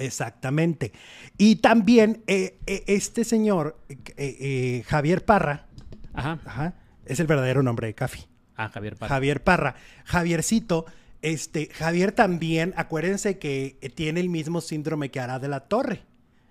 [0.00, 0.92] Exactamente.
[1.38, 3.78] Y también eh, eh, este señor,
[4.16, 5.66] eh, Javier Parra,
[6.12, 6.40] Ajá.
[6.44, 6.74] ajá,
[7.06, 8.26] es el verdadero nombre de Cafi.
[8.56, 9.14] Ah, Javier Parra.
[9.14, 9.74] Javier Parra.
[10.04, 10.86] Javiercito,
[11.22, 16.02] este, Javier también, acuérdense que tiene el mismo síndrome que Arad de la Torre.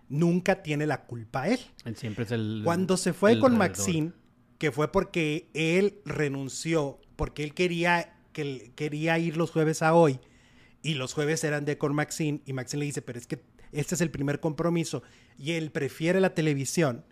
[0.09, 1.59] Nunca tiene la culpa él.
[1.85, 2.61] Él siempre es el.
[2.63, 3.57] Cuando se fue el con.
[3.57, 4.11] Maxine,
[4.57, 9.93] que fue porque él renunció, porque él quería, que él quería ir los jueves a
[9.93, 10.19] hoy,
[10.81, 13.95] y los jueves eran de con Maxine, y Maxine le dice, pero es que este
[13.95, 15.03] es el primer compromiso,
[15.37, 17.05] y él prefiere la televisión,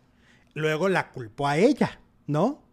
[0.53, 2.63] luego la culpó a ella, ¿no?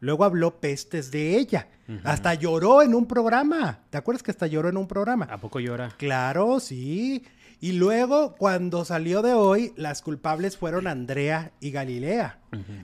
[0.00, 1.68] Luego habló pestes de ella.
[2.02, 3.80] Hasta lloró en un programa.
[3.88, 5.24] ¿Te acuerdas que hasta lloró en un programa?
[5.30, 5.94] ¿A poco llora?
[5.96, 7.24] Claro, sí.
[7.58, 12.38] Y luego, cuando salió de hoy, las culpables fueron Andrea y Galilea.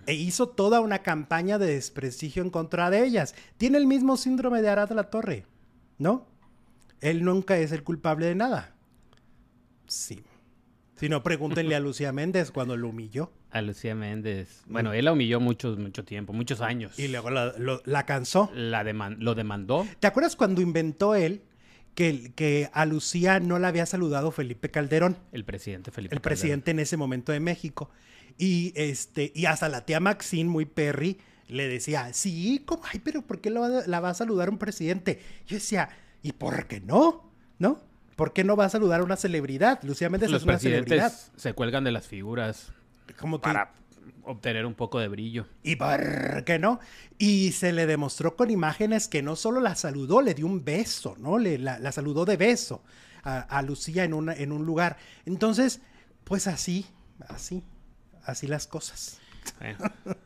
[0.07, 3.35] E hizo toda una campaña de desprestigio en contra de ellas.
[3.59, 5.45] Tiene el mismo síndrome de Arad de la Torre,
[5.99, 6.27] ¿no?
[7.01, 8.75] Él nunca es el culpable de nada.
[9.87, 10.23] Sí.
[10.97, 13.33] Si no, pregúntenle a Lucía Méndez cuando lo humilló.
[13.51, 14.63] A Lucía Méndez.
[14.67, 16.99] Bueno, él la humilló mucho, mucho tiempo, muchos años.
[16.99, 18.51] Y luego la, lo- la cansó.
[18.55, 19.87] La deman- lo demandó.
[19.99, 21.43] ¿Te acuerdas cuando inventó él
[21.95, 25.17] que, que a Lucía no la había saludado Felipe Calderón?
[25.33, 26.15] El presidente Felipe.
[26.15, 26.37] el Calderón.
[26.39, 27.91] presidente en ese momento de México.
[28.39, 32.83] Y este, y hasta la tía Maxine, muy perry, le decía, sí, ¿cómo?
[32.93, 35.21] Ay, pero ¿por qué la va a saludar un presidente?
[35.49, 35.89] Yo decía,
[36.23, 37.31] ¿y por qué no?
[37.59, 37.81] ¿No?
[38.17, 39.83] ¿Por qué no va a saludar a una celebridad?
[39.83, 41.13] Lucía Méndez Los es una celebridad.
[41.37, 42.73] se cuelgan de las figuras
[43.19, 43.73] Como que, para
[44.25, 45.47] obtener un poco de brillo.
[45.63, 46.81] ¿Y por qué no?
[47.19, 51.17] Y se le demostró con imágenes que no solo la saludó, le dio un beso,
[51.19, 51.39] ¿no?
[51.39, 52.83] Le, la, la saludó de beso
[53.23, 54.99] a, a Lucía en, una, en un lugar.
[55.25, 55.81] Entonces,
[56.25, 56.87] pues así,
[57.29, 57.63] así,
[58.25, 59.19] así las cosas.
[59.59, 59.79] Bueno.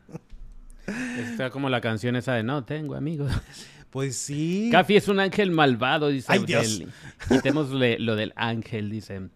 [1.31, 3.33] Está como la canción esa de No tengo amigos.
[3.95, 4.71] Pues sí.
[4.73, 6.27] Cafi es un ángel malvado, dice.
[6.29, 6.83] Ay, Dios.
[7.29, 9.29] Quitémosle lo del ángel, dice.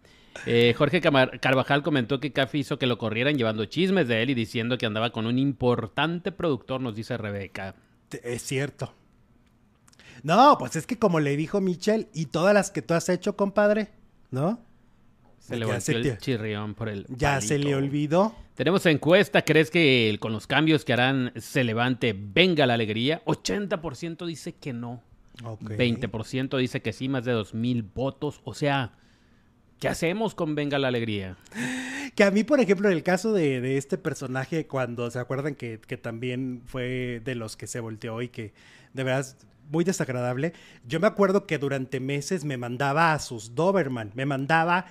[0.46, 4.30] Eh, Jorge Camar- Carvajal comentó que Cafi hizo que lo corrieran llevando chismes de él
[4.30, 7.76] y diciendo que andaba con un importante productor, nos dice Rebeca.
[8.24, 8.92] Es cierto.
[10.24, 13.36] No, pues es que como le dijo Michelle, y todas las que tú has hecho,
[13.36, 13.90] compadre,
[14.32, 14.60] ¿no?
[15.48, 15.66] Se le
[16.10, 17.06] el chirrión por el.
[17.08, 18.34] Ya se le olvidó.
[18.54, 23.22] Tenemos encuesta, ¿crees que el- con los cambios que harán se levante venga la alegría?
[23.24, 25.02] 80% dice que no.
[25.44, 25.62] Ok.
[25.70, 28.40] 20% dice que sí, más de 2000 votos.
[28.44, 28.92] O sea,
[29.78, 31.36] ¿qué hacemos con venga la alegría?
[32.16, 35.54] Que a mí, por ejemplo, en el caso de, de este personaje, cuando se acuerdan
[35.54, 38.52] que, que también fue de los que se volteó y que
[38.92, 39.36] de verdad es
[39.70, 40.52] muy desagradable,
[40.88, 44.86] yo me acuerdo que durante meses me mandaba a sus Doberman, me mandaba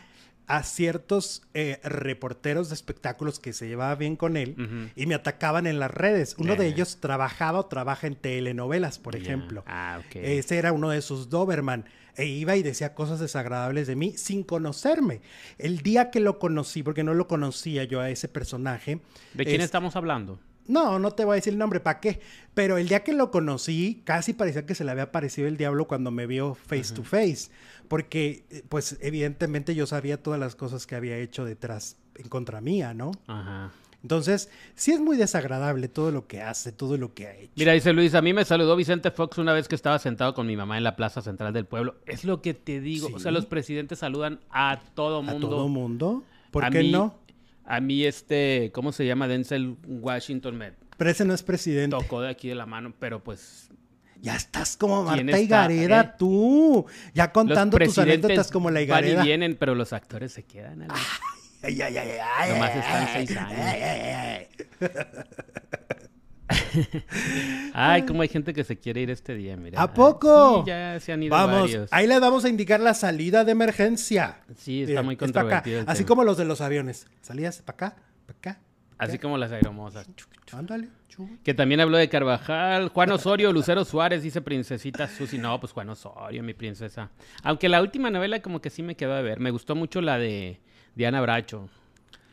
[0.47, 5.67] a ciertos eh, reporteros de espectáculos que se llevaba bien con él y me atacaban
[5.67, 6.35] en las redes.
[6.37, 6.69] Uno de Eh.
[6.69, 9.63] ellos trabajaba o trabaja en telenovelas, por ejemplo.
[9.67, 10.15] Ah, ok.
[10.15, 11.85] Ese era uno de sus Doberman.
[12.15, 15.21] E iba y decía cosas desagradables de mí sin conocerme.
[15.59, 19.01] El día que lo conocí, porque no lo conocía yo a ese personaje.
[19.35, 20.39] ¿De quién es- estamos hablando?
[20.67, 22.19] No, no te voy a decir el nombre, ¿para qué?
[22.53, 25.87] Pero el día que lo conocí, casi parecía que se le había aparecido el diablo
[25.87, 27.49] cuando me vio face to face.
[27.87, 32.59] Porque, eh, pues, evidentemente yo sabía todas las cosas que había hecho detrás en contra
[32.61, 33.11] mía, ¿no?
[33.27, 33.71] Ajá.
[34.03, 37.51] Entonces, sí es muy desagradable todo lo que hace, todo lo que ha hecho.
[37.55, 40.47] Mira, dice Luis, a mí me saludó Vicente Fox una vez que estaba sentado con
[40.47, 41.95] mi mamá en la plaza central del pueblo.
[42.05, 43.09] Es lo que te digo.
[43.13, 45.49] O sea, los presidentes saludan a todo ¿A mundo.
[45.49, 46.23] todo mundo?
[46.51, 47.15] ¿Por A qué mí- no?
[47.69, 49.27] A mí este, ¿cómo se llama?
[49.27, 51.95] Denzel Washington me Pero ese no es presidente.
[51.95, 53.69] tocó de aquí de la mano, pero pues
[54.21, 55.39] Ya estás como ¿Quién Marta?
[55.41, 56.11] Higareda, ¿Eh?
[56.17, 56.85] tú.
[57.13, 59.21] Ya contando tus anécdotas como la van Higareda.
[59.23, 60.87] y vienen, pero los actores se quedan.
[61.61, 63.59] Ay, ay, ay, ay, Nomás ay, están seis ay, años.
[63.61, 64.47] ay, ay,
[67.73, 68.03] ay.
[68.05, 69.81] Cómo hay gente que se quiere ir este día, mira.
[69.81, 70.63] ¿A poco?
[70.63, 71.93] Sí, ya se han ido Vamos, varios.
[71.93, 74.39] ahí les vamos a indicar la salida de emergencia.
[74.55, 75.25] Sí, está Mira, muy acá.
[75.25, 76.07] controvertido Así tema.
[76.07, 77.07] como los de los aviones.
[77.21, 78.59] Salías para acá, para acá.
[78.97, 80.07] Así como las aeromosas.
[80.51, 80.89] Ándale.
[81.43, 82.89] Que también habló de Carvajal.
[82.89, 85.39] Juan Osorio, Lucero Suárez, dice Princesita Susi.
[85.39, 87.09] No, pues Juan Osorio, mi princesa.
[87.43, 89.39] Aunque la última novela como que sí me quedó de ver.
[89.39, 90.59] Me gustó mucho la de
[90.95, 91.69] Diana Bracho.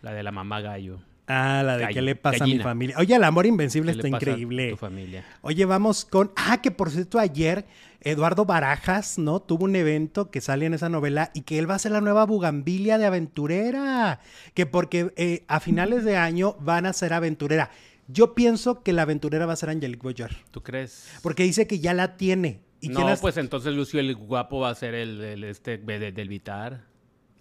[0.03, 1.01] La de la mamá gallo.
[1.27, 2.97] Ah, la de qué le pasa a mi familia.
[2.99, 4.71] Oye, el amor invencible ¿Qué está increíble.
[4.71, 5.25] Tu familia.
[5.41, 6.33] Oye, vamos con.
[6.37, 7.65] Ah, que por cierto, ayer
[8.03, 9.41] Eduardo Barajas, ¿no?
[9.41, 12.03] Tuvo un evento que sale en esa novela y que él va a ser la
[12.03, 14.21] nueva bugambilia de aventurera.
[14.53, 17.71] Que porque eh, a finales de año van a ser aventurera.
[18.07, 20.37] Yo pienso que la aventurera va a ser Angelique Boyer.
[20.51, 21.09] ¿Tú crees?
[21.23, 22.61] Porque dice que ya la tiene.
[22.83, 25.99] ¿Y no, las- pues entonces Lucio el guapo va a ser el, el este de-
[25.99, 26.83] de- del Vitar.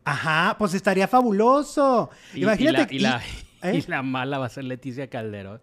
[0.05, 2.09] Ajá, pues estaría fabuloso.
[2.33, 2.95] Y- Imagínate.
[2.95, 3.21] y la- y la-
[3.63, 3.78] ¿Eh?
[3.78, 5.62] Y la mala va a ser Leticia Calderón.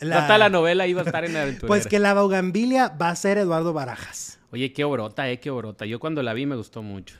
[0.00, 1.66] La- Total, la novela iba a estar en Aventurera.
[1.68, 4.38] Pues que la Bougambilia va a ser Eduardo Barajas.
[4.52, 5.84] Oye, qué obrota, eh, qué obrota.
[5.84, 7.16] Yo cuando la vi me gustó mucho.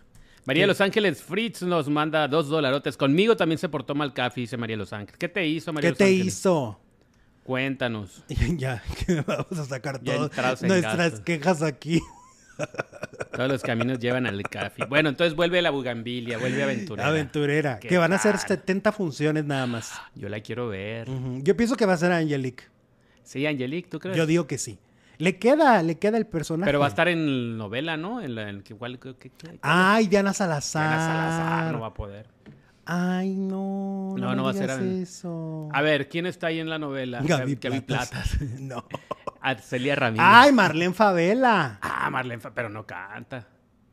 [0.47, 2.97] María de Los Ángeles Fritz nos manda dos dolarotes.
[2.97, 5.19] Conmigo también se portó mal Cafi, dice María de Los Ángeles.
[5.19, 6.27] ¿Qué te hizo, María ¿Qué de Los te Ángeles?
[6.39, 6.81] hizo?
[7.45, 8.25] Cuéntanos.
[8.57, 12.01] ya, que vamos a sacar todas nuestras quejas aquí.
[13.33, 14.83] Todos los caminos llevan al Cafi.
[14.88, 17.09] Bueno, entonces vuelve la Bugambilia, vuelve Aventurera.
[17.09, 17.79] Aventurera.
[17.79, 18.49] ¿Qué Que van a ser tal?
[18.49, 19.92] 70 funciones nada más.
[20.14, 21.09] Yo la quiero ver.
[21.42, 22.64] Yo pienso que va a ser Angelique.
[23.23, 24.16] Sí, Angelique, ¿tú crees?
[24.16, 24.79] Yo digo que sí.
[25.18, 26.68] Le queda, le queda el personaje.
[26.68, 28.21] Pero va a estar en novela, ¿no?
[28.23, 30.88] En la en que que- Ay, Diana Salazar.
[30.88, 32.27] Diana Salazar no va a poder.
[32.90, 34.14] Ay, no.
[34.16, 35.68] No, No, va a ser eso.
[35.73, 37.21] A ver, ¿quién está ahí en la novela?
[37.23, 38.09] Gaby Gaby Platas.
[38.38, 38.40] Platas.
[38.61, 38.85] no.
[39.40, 40.27] Arcelia Ramírez.
[40.29, 41.79] Ay, Marlene Favela.
[41.83, 43.46] Ah, Marlene, Fa- pero no canta.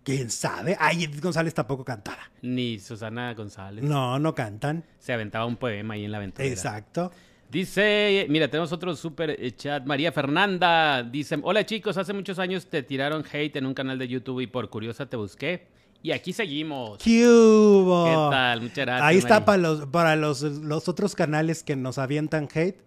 [0.03, 0.77] ¿Quién sabe?
[0.79, 2.19] Ay, Edith González tampoco cantaba.
[2.43, 3.83] Ni Susana González.
[3.83, 4.83] No, no cantan.
[4.99, 6.47] Se aventaba un poema ahí en la aventura.
[6.47, 7.11] Exacto.
[7.49, 9.85] Dice, mira, tenemos otro super eh, chat.
[9.85, 14.07] María Fernanda dice: Hola chicos, hace muchos años te tiraron hate en un canal de
[14.07, 15.67] YouTube y por curiosa te busqué.
[16.03, 16.99] Y aquí seguimos.
[16.99, 18.61] ¿Qué tal?
[18.61, 19.07] Muchas gracias.
[19.07, 22.77] Ahí está para los, para los, los otros canales que nos avientan hate.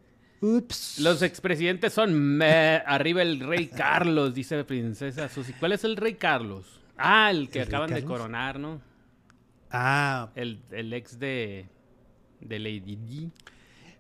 [0.41, 0.99] Ups.
[1.01, 5.53] Los expresidentes son me- arriba el rey Carlos, dice Princesa Susi.
[5.55, 6.65] ¿Cuál es el rey Carlos?
[6.97, 8.81] Ah, el que ¿El rey acaban de coronar, ¿no?
[9.71, 11.67] Ah, El, el ex de,
[12.41, 13.31] de Lady Di.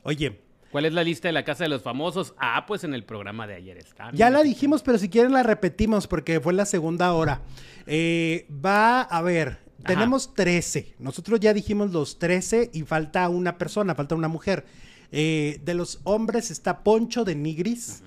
[0.03, 2.35] oye, ¿Cuál es la lista de la casa de los famosos?
[2.38, 4.11] Ah, pues en el programa de ayer está.
[4.12, 7.40] ya la dijimos, pero si quieren la repetimos porque fue la segunda hora.
[7.87, 10.94] Eh, va a ver, tenemos 13.
[10.98, 14.66] Nosotros ya dijimos los 13 y falta una persona, falta una mujer.
[15.11, 18.03] Eh, de los hombres está Poncho de Nigris,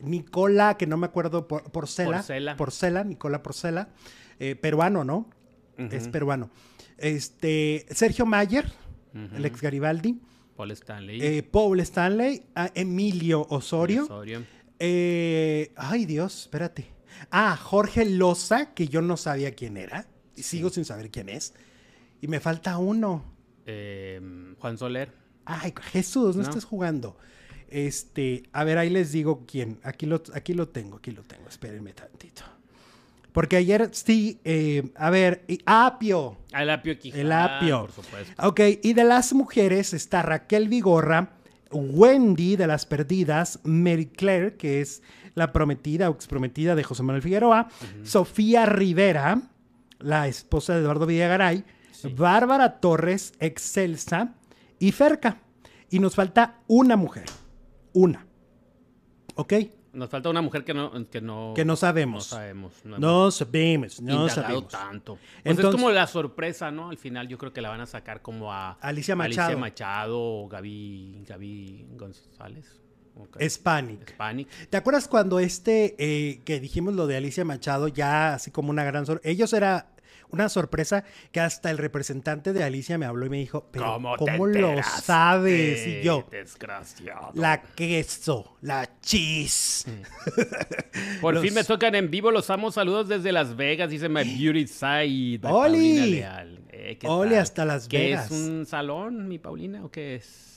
[0.00, 2.18] Nicola, que no me acuerdo, por, Porcela.
[2.18, 2.56] Porcela.
[2.56, 3.88] Porcela, Nicola Porcela.
[4.38, 5.30] eh, peruano, ¿no?
[5.78, 6.50] Es peruano.
[6.98, 8.70] Este, Sergio Mayer,
[9.14, 10.20] el ex Garibaldi.
[10.56, 11.20] Paul Stanley.
[11.22, 14.04] eh, Paul Stanley, a Emilio Osorio.
[14.04, 14.42] Osorio.
[14.78, 16.92] Ay, Dios, espérate.
[17.30, 20.06] Ah, Jorge Loza, que yo no sabía quién era.
[20.36, 21.54] Y sigo sin saber quién es.
[22.20, 23.24] Y me falta uno.
[24.58, 25.21] Juan Soler.
[25.44, 26.48] Ay, Jesús, no, No.
[26.48, 27.16] estés jugando.
[27.68, 29.78] Este, a ver, ahí les digo quién.
[29.82, 31.48] Aquí lo, aquí lo tengo, aquí lo tengo.
[31.48, 32.42] Espérenme tantito.
[33.32, 36.36] Porque ayer sí, eh, a ver, y- Apio.
[36.52, 37.80] El apio Quijada, El apio.
[37.86, 38.46] Por supuesto.
[38.46, 41.30] Ok, y de las mujeres está Raquel Vigorra,
[41.70, 45.02] Wendy de las Perdidas, Mary Claire, que es
[45.34, 47.68] la prometida o exprometida de José Manuel Figueroa,
[48.04, 49.40] Sofía Rivera,
[49.98, 51.64] la esposa de Eduardo Villagaray,
[52.14, 54.34] Bárbara Torres, Excelsa
[54.82, 55.38] y Ferca.
[55.90, 57.26] Y nos falta una mujer.
[57.92, 58.26] Una.
[59.34, 59.52] ¿Ok?
[59.92, 62.24] Nos falta una mujer que no, que no, Que no no sabemos.
[62.26, 62.72] sabemos.
[62.84, 64.68] No, No sabemos, no sabemos.
[64.68, 65.16] tanto.
[65.16, 66.88] Pues Entonces- es como la sorpresa, ¿no?
[66.90, 69.48] Al final yo creo que la van a sacar como a Alicia Machado.
[69.48, 72.80] Alicia Machado o Gaby, Gaby González.
[73.14, 74.08] o Gaby- Hispanic.
[74.10, 74.48] Hispanic.
[74.70, 78.84] ¿Te acuerdas cuando este, eh, que dijimos lo de Alicia Machado, ya así como una
[78.84, 79.28] gran sorpresa?
[79.30, 79.91] Ellos era
[80.32, 84.50] una sorpresa que hasta el representante de Alicia me habló y me dijo, pero ¿cómo,
[84.50, 85.86] te lo sabes?
[85.86, 87.30] Y yo, Desgraciado.
[87.34, 89.84] la queso, la cheese.
[91.20, 92.74] Por los- fin me tocan en vivo los amos.
[92.74, 95.40] Saludos desde Las Vegas, dice My Beauty Side.
[95.42, 95.42] ¡Oli!
[95.42, 96.58] Paulina Leal.
[96.70, 98.26] Eh, ¿qué ¡Oli, hasta Las ¿Qué Vegas!
[98.26, 100.48] es un salón, mi Paulina, o qué es?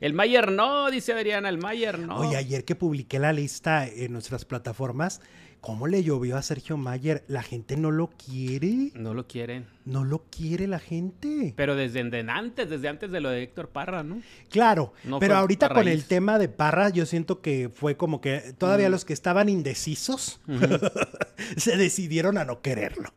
[0.00, 2.16] El Mayer no, dice Adriana, el Mayer no.
[2.18, 5.20] Oye, ayer que publiqué la lista en nuestras plataformas,
[5.64, 7.24] ¿cómo le llovió a Sergio Mayer?
[7.26, 8.90] La gente no lo quiere.
[8.94, 9.66] No lo quieren.
[9.86, 11.54] No lo quiere la gente.
[11.56, 14.20] Pero desde desde antes, desde antes de lo de Héctor Parra, ¿no?
[14.50, 18.52] Claro, No pero ahorita con el tema de Parra, yo siento que fue como que
[18.58, 20.38] todavía los que estaban indecisos
[21.56, 23.14] se decidieron a no quererlo.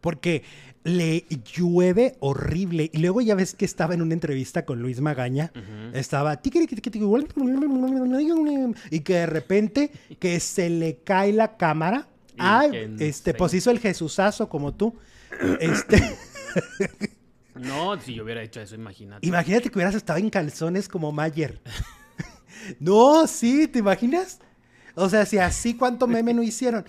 [0.00, 0.42] Porque
[0.84, 2.90] le llueve horrible.
[2.92, 5.52] Y luego ya ves que estaba en una entrevista con Luis Magaña.
[5.92, 6.40] Estaba.
[8.90, 12.08] Y que de repente que se le cae la cámara.
[12.70, 14.94] Que este, pues hizo el Jesusazo como tú.
[15.60, 16.02] Este.
[17.54, 19.26] No, si yo hubiera hecho eso, imagínate.
[19.26, 21.60] Imagínate que hubieras estado en calzones como Mayer.
[22.80, 24.40] no, sí, ¿te imaginas?
[24.94, 26.84] O sea, si así cuánto meme no hicieron.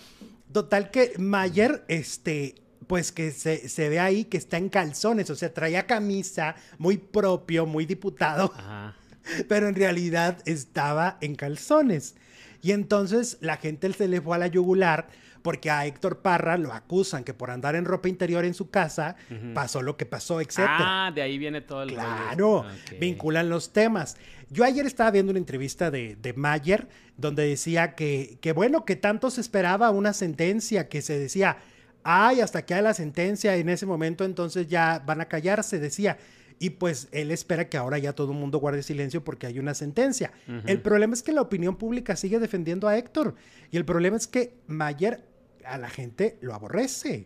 [0.52, 2.56] Total que Mayer, este,
[2.92, 6.98] pues que se, se ve ahí que está en calzones, o sea, traía camisa, muy
[6.98, 8.96] propio, muy diputado, Ajá.
[9.48, 12.16] pero en realidad estaba en calzones.
[12.62, 15.08] Y entonces la gente se le fue a la yugular
[15.42, 19.16] porque a Héctor Parra lo acusan que por andar en ropa interior en su casa
[19.54, 21.06] pasó lo que pasó, etcétera.
[21.08, 21.94] Ah, de ahí viene todo el.
[21.94, 22.66] Claro,
[23.00, 24.18] vinculan los temas.
[24.50, 28.98] Yo ayer estaba viendo una entrevista de, de Mayer donde decía que, que, bueno, que
[28.98, 31.58] tanto se esperaba una sentencia, que se decía,
[32.04, 36.18] ay, hasta que haya la sentencia, en ese momento entonces ya van a callarse, decía.
[36.60, 39.74] Y pues él espera que ahora ya todo el mundo guarde silencio porque hay una
[39.74, 40.32] sentencia.
[40.68, 43.34] El problema es que la opinión pública sigue defendiendo a Héctor.
[43.72, 45.26] Y el problema es que Mayer
[45.66, 47.26] a la gente lo aborrece.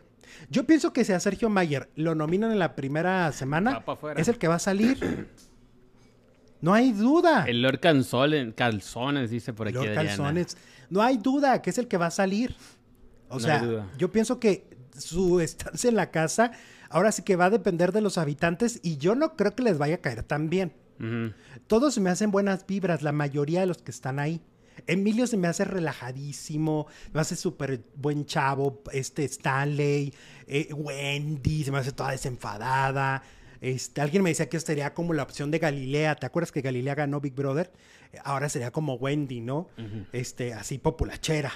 [0.49, 3.83] Yo pienso que si a Sergio Mayer lo nominan en la primera semana,
[4.15, 5.27] es el que va a salir.
[6.61, 7.43] No hay duda.
[7.45, 9.95] El Lord Calzones, calzones dice por aquí Lord.
[9.95, 10.57] Calzones.
[10.89, 12.55] No hay duda que es el que va a salir.
[13.29, 14.67] O No sea, yo pienso que
[14.97, 16.51] su estancia en la casa
[16.89, 19.77] ahora sí que va a depender de los habitantes y yo no creo que les
[19.77, 20.73] vaya a caer tan bien.
[21.67, 24.41] Todos se me hacen buenas vibras, la mayoría de los que están ahí.
[24.87, 30.13] Emilio se me hace relajadísimo, me hace súper buen chavo, este Stanley,
[30.47, 33.23] eh, Wendy, se me hace toda desenfadada.
[33.61, 36.15] Este, alguien me decía que sería como la opción de Galilea.
[36.15, 37.71] ¿Te acuerdas que Galilea ganó Big Brother?
[38.23, 39.69] Ahora sería como Wendy, ¿no?
[40.13, 41.51] Este, así populachera,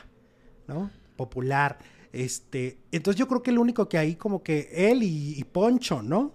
[0.67, 0.89] ¿no?
[1.19, 1.77] Popular.
[2.13, 6.01] Este, entonces yo creo que el único que hay como que él y, y Poncho,
[6.01, 6.33] ¿no?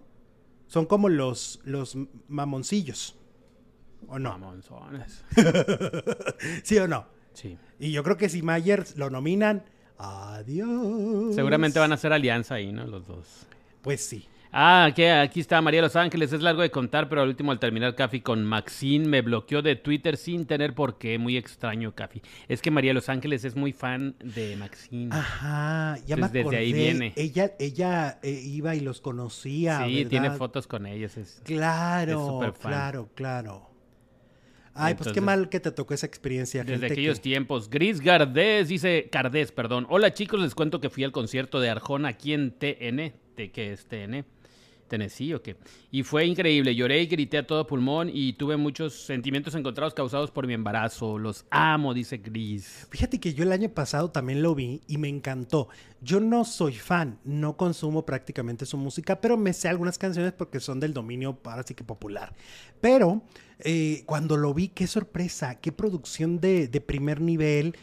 [0.66, 1.96] Son como los, los
[2.28, 3.16] mamoncillos.
[4.06, 4.32] ¿O no?
[4.32, 5.24] Mamonzones.
[6.62, 7.06] ¿Sí o no?
[7.32, 7.56] Sí.
[7.78, 9.64] Y yo creo que si Mayer lo nominan,
[9.96, 11.34] adiós.
[11.34, 12.86] Seguramente van a hacer alianza ahí, ¿no?
[12.86, 13.46] Los dos.
[13.80, 14.28] Pues sí.
[14.56, 16.32] Ah, que aquí está María Los Ángeles.
[16.32, 19.74] Es largo de contar, pero al último al terminar Cafi con Maxine me bloqueó de
[19.74, 21.18] Twitter sin tener por qué.
[21.18, 22.22] Muy extraño, Cafi.
[22.46, 25.08] Es que María Los Ángeles es muy fan de Maxine.
[25.12, 27.12] Ajá, ya me desde ahí viene.
[27.16, 29.84] Ella, ella eh, iba y los conocía.
[29.86, 30.10] sí, ¿verdad?
[30.10, 31.16] tiene fotos con ellos.
[31.16, 33.70] es- Es Claro, claro, claro.
[34.72, 36.62] Ay, pues qué mal que te tocó esa experiencia.
[36.62, 37.68] Desde gente aquellos que- tiempos.
[37.70, 39.84] Gris Gardés dice Cardés, perdón.
[39.88, 43.14] Hola chicos, les cuento que fui al concierto de Arjona aquí en TN.
[43.36, 44.24] ¿De qué es TN?
[44.94, 45.56] Tennessee o qué.
[45.90, 46.74] Y fue increíble.
[46.74, 51.18] Lloré y grité a todo pulmón y tuve muchos sentimientos encontrados causados por mi embarazo.
[51.18, 52.86] Los amo, dice Gris.
[52.90, 55.68] Fíjate que yo el año pasado también lo vi y me encantó.
[56.00, 60.60] Yo no soy fan, no consumo prácticamente su música, pero me sé algunas canciones porque
[60.60, 62.32] son del dominio ahora sí que popular.
[62.80, 63.22] Pero
[63.58, 67.74] eh, cuando lo vi, qué sorpresa, qué producción de, de primer nivel.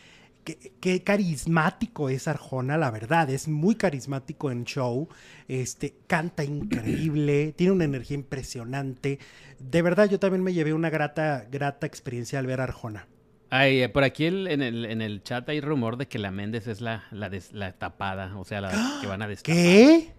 [0.44, 5.08] Qué, qué carismático es Arjona, la verdad, es muy carismático en show,
[5.48, 9.20] este, canta increíble, tiene una energía impresionante.
[9.60, 13.08] De verdad, yo también me llevé una grata, grata experiencia al ver a Arjona.
[13.50, 16.32] Ay, eh, por aquí el- en, el, en el chat hay rumor de que la
[16.32, 19.54] Méndez es la, la, des- la tapada, o sea, la que van a destapar.
[19.56, 20.14] ¿Qué?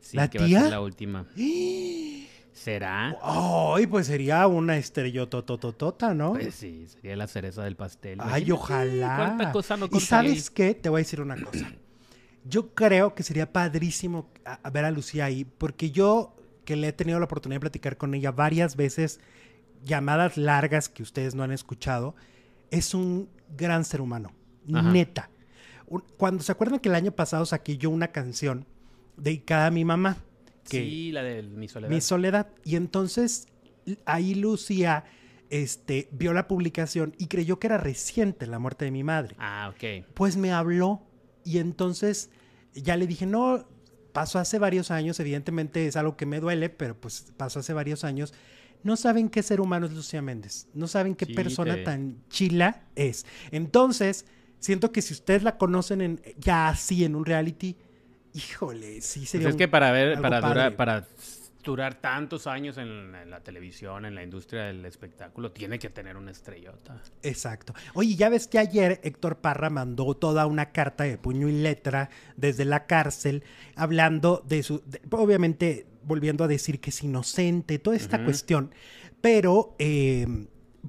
[0.00, 0.60] Sí, ¿La que va a tía?
[0.60, 1.26] ser la última.
[2.58, 3.16] ¿Será?
[3.22, 6.32] Ay, pues sería una estrellotototota, ¿no?
[6.32, 8.18] Pues sí, sería la cereza del pastel.
[8.20, 9.16] Ay, Imagínate ojalá.
[9.16, 11.70] ¿Cuánta cosa no y sabes qué, te voy a decir una cosa.
[12.44, 16.34] Yo creo que sería padrísimo a, a ver a Lucía ahí, porque yo
[16.64, 19.20] que le he tenido la oportunidad de platicar con ella varias veces,
[19.84, 22.16] llamadas largas que ustedes no han escuchado,
[22.70, 24.32] es un gran ser humano,
[24.74, 24.90] Ajá.
[24.90, 25.30] neta.
[26.16, 28.66] Cuando se acuerdan que el año pasado saqué yo una canción
[29.16, 30.18] dedicada a mi mamá,
[30.68, 31.90] que Sí, la de mi soledad.
[31.90, 32.48] mi soledad.
[32.64, 33.48] Y entonces
[34.04, 35.04] ahí Lucía
[35.50, 39.34] este, vio la publicación y creyó que era reciente la muerte de mi madre.
[39.38, 40.06] Ah, ok.
[40.14, 41.02] Pues me habló
[41.44, 42.30] y entonces
[42.74, 43.66] ya le dije, no,
[44.12, 48.04] pasó hace varios años, evidentemente es algo que me duele, pero pues pasó hace varios
[48.04, 48.34] años.
[48.82, 53.26] No saben qué ser humano es Lucía Méndez, no saben qué persona tan chila es.
[53.50, 54.26] Entonces,
[54.60, 57.76] siento que si ustedes la conocen en, ya así en un reality,
[58.34, 60.54] híjole, sí Pues sería es un- que para ver, algo para padre.
[60.54, 61.06] durar, para
[61.64, 66.16] durar tantos años en, en la televisión, en la industria del espectáculo, tiene que tener
[66.16, 67.02] una estrellota.
[67.22, 67.74] Exacto.
[67.94, 72.08] Oye, ya ves que ayer Héctor Parra mandó toda una carta de puño y letra
[72.36, 73.42] desde la cárcel,
[73.76, 78.72] hablando de su, de- obviamente volviendo a decir que es inocente, toda esta cuestión,
[79.20, 80.26] pero eh,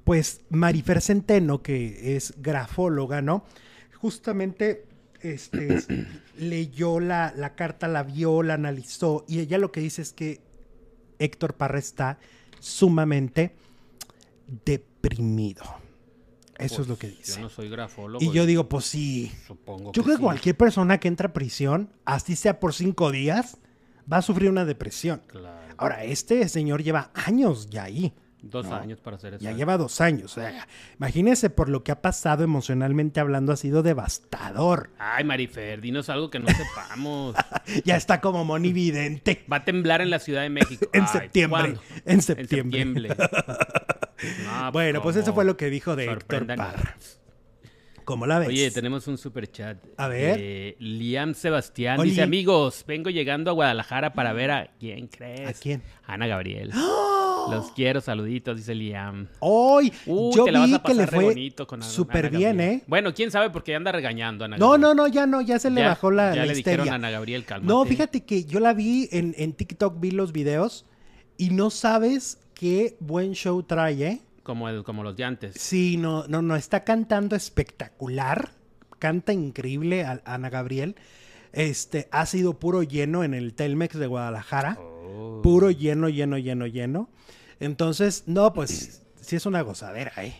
[0.05, 3.43] pues Marifer Centeno, que es grafóloga, ¿no?
[3.95, 4.85] Justamente
[5.21, 5.83] este,
[6.37, 10.41] leyó la, la carta, la vio, la analizó, y ella lo que dice es que
[11.19, 12.19] Héctor Parra está
[12.59, 13.55] sumamente
[14.65, 15.63] deprimido.
[16.57, 17.35] Eso Pues, es lo que dice.
[17.35, 18.23] Yo no soy grafólogo.
[18.23, 19.31] y yo digo, pues sí.
[19.47, 20.23] supongo Yo creo que sí.
[20.23, 23.57] cualquier persona que entra a prisión, así sea por cinco días,
[24.11, 25.21] va a sufrir una depresión.
[25.27, 25.73] Claro.
[25.77, 28.13] Ahora, este señor lleva años ya ahí.
[28.41, 28.75] Dos no.
[28.75, 29.43] años para hacer eso.
[29.43, 30.37] Ya lleva dos años.
[30.37, 30.67] O sea,
[30.97, 34.91] imagínense por lo que ha pasado emocionalmente hablando, ha sido devastador.
[34.97, 37.35] Ay, Marifer, dinos algo que no sepamos.
[37.85, 39.45] Ya está como monividente.
[39.51, 40.87] Va a temblar en la Ciudad de México.
[40.93, 41.77] En Ay, septiembre.
[42.05, 42.81] En septiembre.
[42.81, 43.09] En septiembre.
[44.45, 46.47] No, Bueno, pues eso fue lo que dijo de Héctor.
[46.47, 46.95] Parra.
[48.09, 48.47] ¿Cómo la ves?
[48.49, 49.77] Oye, tenemos un super chat.
[49.95, 50.37] A ver.
[50.41, 52.09] Eh, Liam Sebastián Oli.
[52.09, 55.47] dice: Amigos, vengo llegando a Guadalajara para ver a quién crees.
[55.47, 55.83] ¿A quién?
[56.07, 56.71] Ana Gabriel.
[57.51, 59.27] Los quiero, saluditos, dice Liam.
[59.39, 62.25] Hoy, Uy, yo te la vas a que le pasar fue bonito con Ana- súper
[62.27, 62.79] Ana bien, Gabriel.
[62.79, 62.83] ¿eh?
[62.87, 64.81] Bueno, quién sabe porque anda regañando a Ana No, Gabriel.
[64.81, 66.77] no, no, ya no, ya se le Ya- bajó la, ya la le histeria.
[66.83, 67.67] dijeron a Ana Gabriel, cálmate.
[67.73, 70.85] No, fíjate que yo la vi en, en TikTok, vi los videos
[71.37, 74.21] Y no sabes qué buen show trae, ¿eh?
[74.49, 75.55] Como, el, como los de antes.
[75.61, 78.49] Sí, no, no, no, está cantando espectacular.
[78.97, 80.95] Canta increíble a- Ana Gabriel.
[81.53, 84.79] Este, ha sido puro lleno en el Telmex de Guadalajara.
[84.79, 85.41] Oh.
[85.43, 87.09] Puro lleno, lleno, lleno, lleno.
[87.59, 90.35] Entonces, no, pues sí es una gozadera, ¿eh?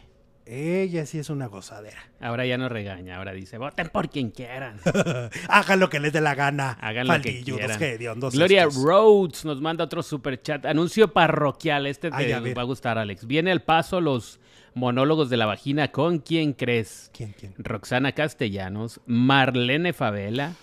[0.51, 2.09] Ella sí es una gozadera.
[2.19, 4.79] Ahora ya no regaña, ahora dice, voten por quien quieran.
[5.47, 6.71] Hagan lo que les dé la gana.
[6.81, 7.81] Hagan lo que quieran.
[7.83, 8.83] hediondos Gloria estos.
[8.83, 10.65] Rhodes nos manda otro super chat.
[10.65, 11.85] Anuncio parroquial.
[11.85, 12.57] Este Ay, te a ver.
[12.57, 13.27] va a gustar, Alex.
[13.27, 14.39] Viene al paso los
[14.73, 15.91] monólogos de la vagina.
[15.91, 17.11] ¿Con quién crees?
[17.13, 17.53] ¿Quién, quién?
[17.59, 20.53] Roxana Castellanos, Marlene Favela,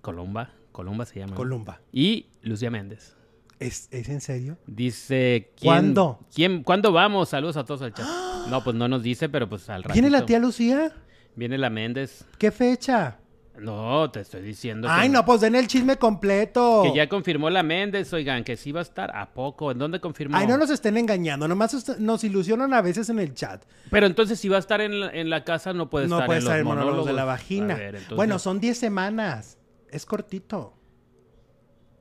[0.00, 1.36] Columba, Columba se llama.
[1.36, 1.82] Columba.
[1.92, 3.14] Y Lucía Méndez.
[3.58, 4.56] ¿Es, ¿Es en serio?
[4.66, 6.20] Dice, ¿quién, ¿Cuándo?
[6.34, 7.28] ¿quién, ¿Cuándo vamos?
[7.28, 8.06] Saludos a todos al chat.
[8.50, 9.92] No, pues no nos dice, pero pues al ratito.
[9.94, 10.92] ¿Viene la tía Lucía?
[11.34, 12.24] Viene la Méndez.
[12.38, 13.18] ¿Qué fecha?
[13.58, 16.82] No, te estoy diciendo Ay, que, no, pues den el chisme completo.
[16.84, 19.16] que ya confirmó la Méndez, oigan, que sí va a estar.
[19.16, 19.72] ¿A poco?
[19.72, 20.36] ¿En dónde confirmó?
[20.36, 23.64] Ay, no nos estén engañando, nomás nos ilusionan a veces en el chat.
[23.90, 26.26] Pero entonces si va a estar en la, en la casa, no puede no estar
[26.26, 27.74] puede en estar los en monólogos de la vagina.
[27.74, 29.58] A ver, entonces- Bueno, son 10 semanas.
[29.90, 30.74] Es cortito.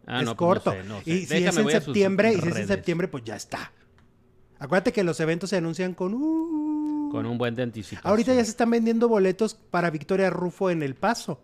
[0.07, 0.71] Ah, es no, pues no corto.
[0.71, 1.09] sé, no sé.
[1.09, 3.71] Y si Déjame, es en septiembre, y si es en septiembre, pues ya está.
[4.59, 6.13] Acuérdate que los eventos se anuncian con...
[6.13, 8.09] uh, Con un buen de anticipación.
[8.09, 11.39] Ahorita ya se están vendiendo boletos para Victoria Rufo en El Paso.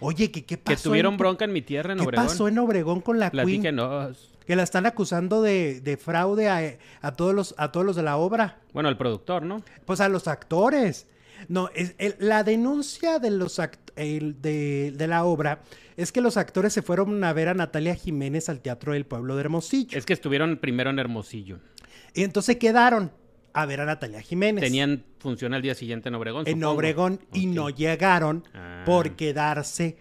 [0.00, 0.90] Oye, ¿qué, qué Que pasó?
[0.90, 2.26] tuvieron en, bronca en mi tierra, en ¿Qué Obregón.
[2.26, 3.44] pasó en Obregón con la Queen?
[3.44, 4.34] Platíquenos.
[4.46, 8.02] Que la están acusando de, de fraude a, a todos los, a todos los de
[8.02, 8.58] la obra.
[8.72, 9.62] Bueno, el productor, ¿no?
[9.84, 11.06] Pues a los actores.
[11.48, 15.60] No, es, el- la denuncia de los act- el- de, de la obra
[15.96, 19.36] es que los actores se fueron a ver a Natalia Jiménez al Teatro del Pueblo
[19.36, 19.96] de Hermosillo.
[19.96, 21.58] Es que estuvieron primero en Hermosillo.
[22.14, 23.12] Y entonces quedaron
[23.52, 26.46] a ver a Natalia Jiménez Tenían función al día siguiente en Obregón.
[26.46, 26.74] en supongo.
[26.74, 28.82] Obregón y no llegaron Ah.
[28.86, 29.96] por quedarse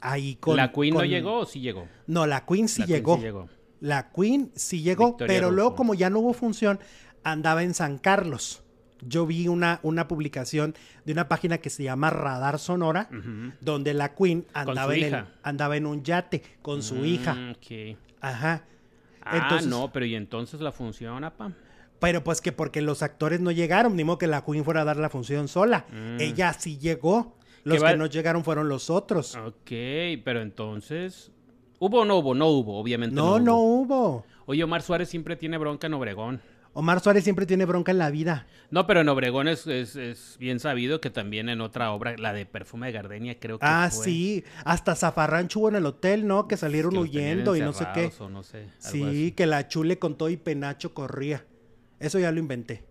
[0.00, 0.56] ahí con...
[0.56, 1.86] ¿La Queen no llegó o sí llegó?
[2.06, 3.16] No, la Queen sí La Queen llegó.
[3.16, 3.48] sí llegó.
[3.80, 5.56] La Queen sí llegó, Victoria pero Rufo.
[5.56, 6.78] luego como ya no hubo función,
[7.24, 8.62] andaba en San Carlos.
[9.04, 13.08] Yo vi una, una publicación de una página que se llama Radar Sonora,
[13.60, 15.28] donde la Queen andaba, en, el- hija.
[15.42, 17.34] andaba en un yate con su hija.
[17.34, 17.96] Mm, ok.
[18.20, 18.64] Ajá.
[19.24, 21.52] Ah, Entonces- no, pero ¿y entonces la función, apa?
[22.00, 24.84] Pero pues que porque los actores no llegaron, ni modo que la Queen fuera a
[24.84, 25.86] dar la función sola.
[25.90, 26.20] Mm.
[26.20, 27.36] Ella sí llegó.
[27.64, 29.36] Los Que va- que no llegaron fueron los otros.
[29.36, 29.70] Ok,
[30.24, 31.30] pero entonces...
[31.78, 32.34] ¿Hubo o no hubo?
[32.34, 33.82] No hubo, obviamente no, no hubo.
[34.08, 34.26] hubo.
[34.46, 36.40] Oye, Omar Suárez siempre tiene bronca en Obregón.
[36.74, 38.46] Omar Suárez siempre tiene bronca en la vida.
[38.70, 42.32] No, pero en Obregón es, es- es bien sabido que también en otra obra, la
[42.32, 44.44] de Perfume de Gardenia, creo que Ah, fue, sí.
[44.64, 46.48] Hasta Zafarrancho hubo en el hotel, ¿no?
[46.48, 48.10] Que salieron que huyendo y no sé qué.
[48.18, 49.32] o no sé, Sí, así.
[49.32, 51.44] que la chule con todo y penacho corría.
[52.00, 52.84] Eso ya lo inventé.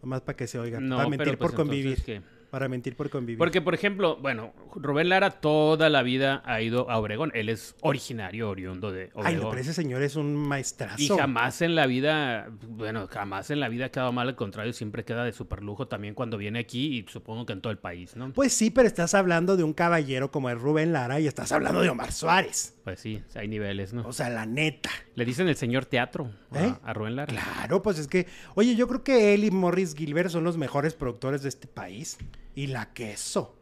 [0.00, 0.80] Nomás para que se oiga.
[0.80, 2.22] No, para mentir pero, pues, por convivir.
[2.52, 3.38] Para mentir por convivir.
[3.38, 7.32] Porque, por ejemplo, bueno, Rubén Lara toda la vida ha ido a Obregón.
[7.32, 9.26] Él es originario, oriundo de Obregón.
[9.26, 11.02] Ay, no, pero ese señor es un maestrazo.
[11.02, 14.74] Y jamás en la vida, bueno, jamás en la vida ha quedado mal, al contrario,
[14.74, 17.78] siempre queda de super lujo también cuando viene aquí y supongo que en todo el
[17.78, 18.30] país, ¿no?
[18.34, 21.80] Pues sí, pero estás hablando de un caballero como es Rubén Lara y estás hablando
[21.80, 22.76] de Omar Suárez.
[22.84, 24.06] Pues sí, hay niveles, ¿no?
[24.06, 24.90] O sea, la neta.
[25.14, 26.74] Le dicen el señor teatro a, ¿Eh?
[26.84, 27.32] a Rubén Lara.
[27.32, 28.26] Claro, pues es que,
[28.56, 32.18] oye, yo creo que él y Morris Gilbert son los mejores productores de este país.
[32.54, 33.56] Y la queso.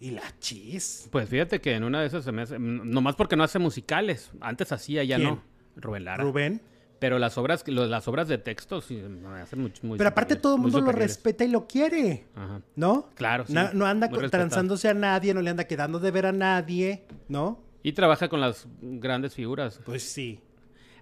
[0.00, 1.08] Y la cheese.
[1.10, 4.32] Pues fíjate que en una de esas se me hace, nomás porque no hace musicales,
[4.40, 5.28] antes hacía, ya ¿Quién?
[5.28, 5.42] no.
[5.76, 6.22] Rubén Lara.
[6.24, 6.60] Rubén.
[6.98, 10.54] Pero las obras, las obras de texto sí me hacen muy, muy Pero aparte todo
[10.54, 12.26] el mundo lo respeta y lo quiere.
[12.36, 12.62] Ajá.
[12.76, 13.10] ¿No?
[13.16, 16.32] Claro, sí, No, no anda transándose a nadie, no le anda quedando de ver a
[16.32, 17.60] nadie, ¿no?
[17.82, 19.80] Y trabaja con las grandes figuras.
[19.84, 20.40] Pues sí.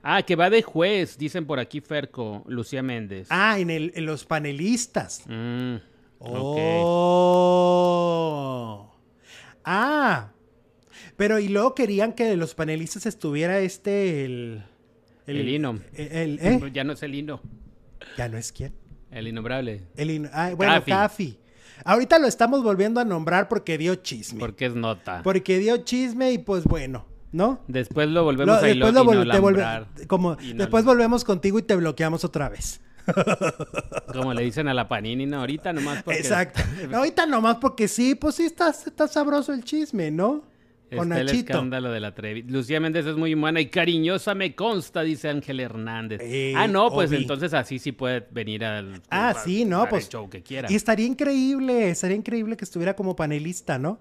[0.02, 3.26] Ah, que va de juez, dicen por aquí Ferco, Lucía Méndez.
[3.30, 5.24] Ah, en, el, en los panelistas.
[5.26, 5.74] Mm,
[6.18, 6.58] ok.
[7.62, 8.90] Oh.
[9.64, 10.30] Ah.
[11.20, 14.64] Pero y luego querían que de los panelistas estuviera este, el...
[15.26, 15.78] El Hino.
[15.92, 16.70] El, ¿eh?
[16.72, 17.42] Ya no es el hino,
[18.16, 18.72] Ya no es quién.
[19.10, 19.82] el innombrable.
[19.96, 20.30] El Hino.
[20.32, 21.36] Ah, bueno, Cafi.
[21.84, 24.40] Ahorita lo estamos volviendo a nombrar porque dio chisme.
[24.40, 25.20] Porque es nota.
[25.22, 27.60] Porque dio chisme y pues bueno, ¿no?
[27.68, 29.86] Después lo volvemos Lo- a después lo vol- te volve- inolambrar.
[30.06, 32.80] como después volvemos contigo y te bloqueamos otra vez.
[34.12, 36.20] Como le dicen a la panini, no, ahorita nomás porque...
[36.20, 36.62] Exacto.
[36.94, 40.44] Ahorita nomás porque sí, pues sí está, está sabroso el chisme, ¿no?
[40.94, 41.52] Con Está el Nachito.
[41.52, 42.42] escándalo de la Trevi.
[42.42, 46.20] Lucía Méndez es muy humana y cariñosa, me consta, dice Ángel Hernández.
[46.22, 50.08] Eh, ah, no, pues entonces así sí puede venir al Ah, a- sí, no, pues.
[50.08, 50.70] show que quiera.
[50.70, 54.00] Y estaría increíble, estaría increíble que estuviera como panelista, ¿no?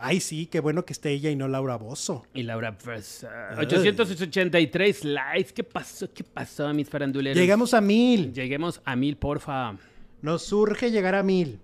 [0.00, 2.24] Ay, sí, qué bueno que esté ella y no Laura Bozo.
[2.32, 3.48] Y Laura Versa.
[3.58, 5.52] 883 likes.
[5.52, 6.12] ¿Qué pasó?
[6.12, 7.36] ¿Qué pasó, mis faranduleros?
[7.36, 8.32] Llegamos a mil.
[8.32, 9.76] Lleguemos a mil, porfa.
[10.22, 11.58] Nos surge llegar a mil.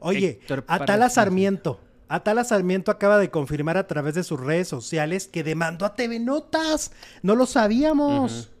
[0.00, 1.80] Oye, Atala Sarmiento.
[2.08, 6.20] Atala Sarmiento acaba de confirmar a través de sus redes sociales que demandó a TV
[6.20, 6.92] Notas.
[7.22, 8.52] No lo sabíamos.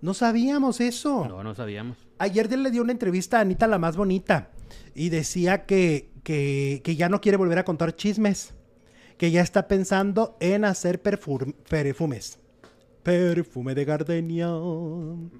[0.00, 1.26] No sabíamos eso.
[1.28, 1.98] No, no sabíamos.
[2.18, 4.50] Ayer le dio una entrevista a Anita la más bonita
[4.94, 8.54] y decía que, que, que ya no quiere volver a contar chismes,
[9.18, 12.38] que ya está pensando en hacer perfum- perfumes.
[13.02, 14.48] Perfume de gardenia.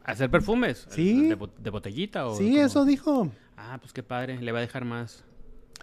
[0.05, 0.87] ¿Hacer perfumes?
[0.91, 1.29] Sí.
[1.29, 2.37] ¿De, bo- de botellita o...?
[2.37, 2.63] Sí, cómo?
[2.67, 3.31] eso dijo.
[3.57, 4.41] Ah, pues qué padre.
[4.41, 5.25] Le va a dejar más.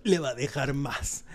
[0.08, 1.26] Le va a dejar más.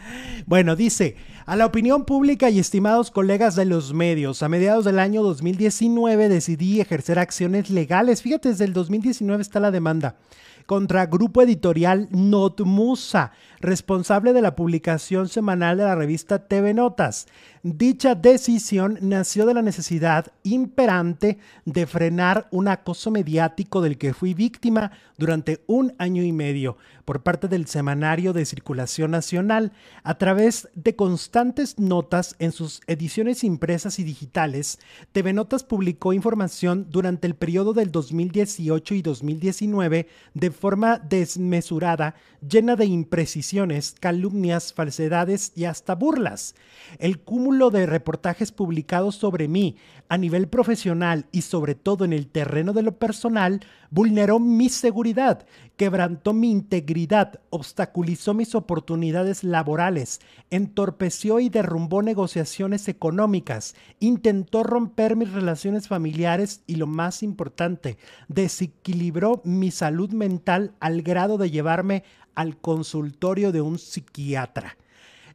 [0.47, 4.99] Bueno, dice, a la opinión pública y estimados colegas de los medios, a mediados del
[4.99, 8.23] año 2019 decidí ejercer acciones legales.
[8.23, 10.17] Fíjate, desde el 2019 está la demanda
[10.65, 17.27] contra Grupo Editorial Notmusa, responsable de la publicación semanal de la revista TV Notas.
[17.65, 24.35] Dicha decisión nació de la necesidad imperante de frenar un acoso mediático del que fui
[24.35, 29.71] víctima durante un año y medio por parte del semanario de circulación nacional
[30.03, 34.81] a través de constantes notas en sus ediciones impresas y digitales.
[35.13, 42.75] TV Notas publicó información durante el periodo del 2018 y 2019 de forma desmesurada, llena
[42.75, 46.57] de imprecisiones, calumnias, falsedades y hasta burlas.
[46.99, 49.77] El cúmulo de reportajes publicados sobre mí
[50.09, 55.45] a nivel profesional y sobre todo en el terreno de lo personal vulneró mi seguridad,
[55.77, 65.31] quebrantó mi integridad, obstaculizó mis oportunidades laborales, entorpeció y derrumbó negociaciones económicas, intentó romper mis
[65.31, 67.99] relaciones familiares y lo más importante,
[68.29, 72.03] desequilibró mi salud mental al grado de llevarme
[72.35, 74.79] al consultorio de un psiquiatra.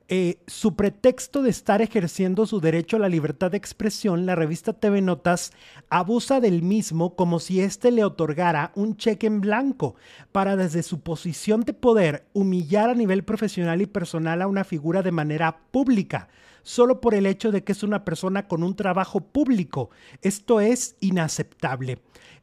[0.09, 4.71] Eh, su pretexto de estar ejerciendo su derecho a la libertad de expresión, la revista
[4.71, 5.51] TV Notas
[5.89, 9.95] abusa del mismo como si éste le otorgara un cheque en blanco
[10.31, 15.03] para desde su posición de poder humillar a nivel profesional y personal a una figura
[15.03, 16.29] de manera pública,
[16.67, 19.89] solo por el hecho de que es una persona con un trabajo público.
[20.21, 21.99] Esto es inaceptable.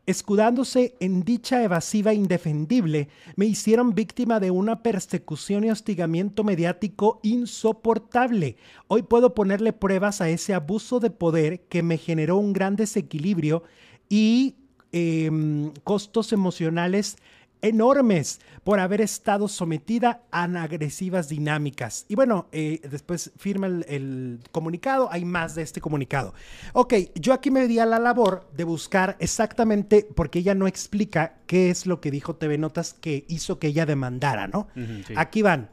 [0.06, 8.56] Escudándose en dicha evasiva indefendible, me hicieron víctima de una persecución y hostigamiento mediático insoportable.
[8.88, 13.62] Hoy puedo ponerle pruebas a ese abuso de poder que me generó un gran desequilibrio
[14.08, 14.56] y
[14.92, 17.16] em, costos emocionales
[17.64, 22.04] enormes por haber estado sometida a agresivas dinámicas.
[22.08, 26.34] Y bueno, eh, después firma el, el comunicado, hay más de este comunicado.
[26.72, 31.38] Ok, yo aquí me di a la labor de buscar exactamente, porque ella no explica
[31.46, 34.68] qué es lo que dijo TV Notas que hizo que ella demandara, ¿no?
[34.74, 35.14] Sí.
[35.16, 35.70] Aquí van.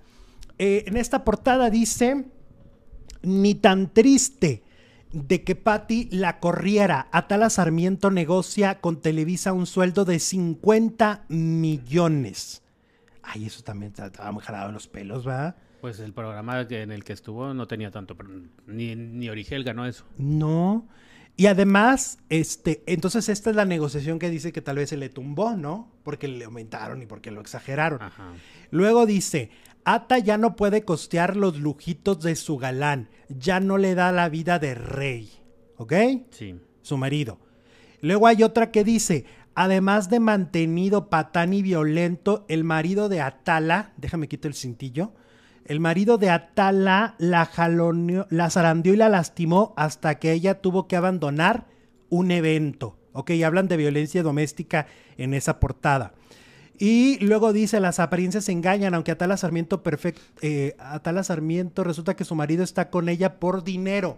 [0.58, 2.26] Eh, en esta portada dice,
[3.22, 4.64] ni tan triste
[5.14, 7.08] de que Patty la corriera.
[7.12, 12.64] Atala Sarmiento negocia con Televisa un sueldo de 50 millones.
[13.24, 15.56] Ay, eso también está- estaba muy jalado en los pelos, ¿va?
[15.82, 18.30] Pues el programa en el que estuvo no tenía tanto, pero
[18.68, 20.06] ni, ni Origel ganó eso.
[20.18, 20.88] No.
[21.38, 25.10] Y además, este, entonces esta es la negociación que dice que tal vez se le
[25.10, 25.92] tumbó, ¿no?
[26.04, 28.02] Porque le aumentaron y porque lo exageraron.
[28.02, 28.34] Ajá.
[28.70, 29.50] Luego dice,
[29.84, 34.30] Ata ya no puede costear los lujitos de su galán, ya no le da la
[34.30, 35.32] vida de rey,
[35.78, 35.94] ¿ok?
[36.30, 36.60] Sí.
[36.82, 37.40] Su marido.
[38.02, 39.26] Luego hay otra que dice,
[39.56, 45.14] además de mantenido patán y violento, el marido de Atala, déjame quito el cintillo,
[45.66, 50.88] el marido de Atala la jaloneó, la zarandeó y la lastimó hasta que ella tuvo
[50.88, 51.68] que abandonar
[52.10, 52.98] un evento.
[53.14, 56.14] Ok, hablan de violencia doméstica en esa portada.
[56.82, 60.20] Y luego dice, las apariencias engañan, aunque Atala Sarmiento perfecto,
[60.80, 64.18] Atala Sarmiento resulta que su marido está con ella por dinero.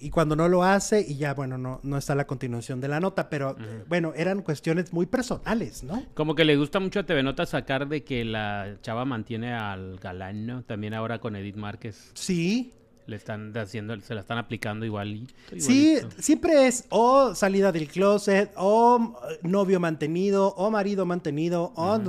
[0.00, 2.98] Y cuando no lo hace, y ya, bueno, no, no está la continuación de la
[2.98, 6.02] nota, pero eh, bueno, eran cuestiones muy personales, ¿no?
[6.14, 9.98] Como que le gusta mucho a TV Nota sacar de que la chava mantiene al
[10.00, 10.62] galán, ¿no?
[10.64, 12.10] También ahora con Edith Márquez.
[12.14, 12.72] Sí,
[13.06, 15.34] Le están haciendo, se la están aplicando igualito.
[15.58, 22.00] sí, siempre es o salida del closet, o eh, novio mantenido, o marido mantenido, o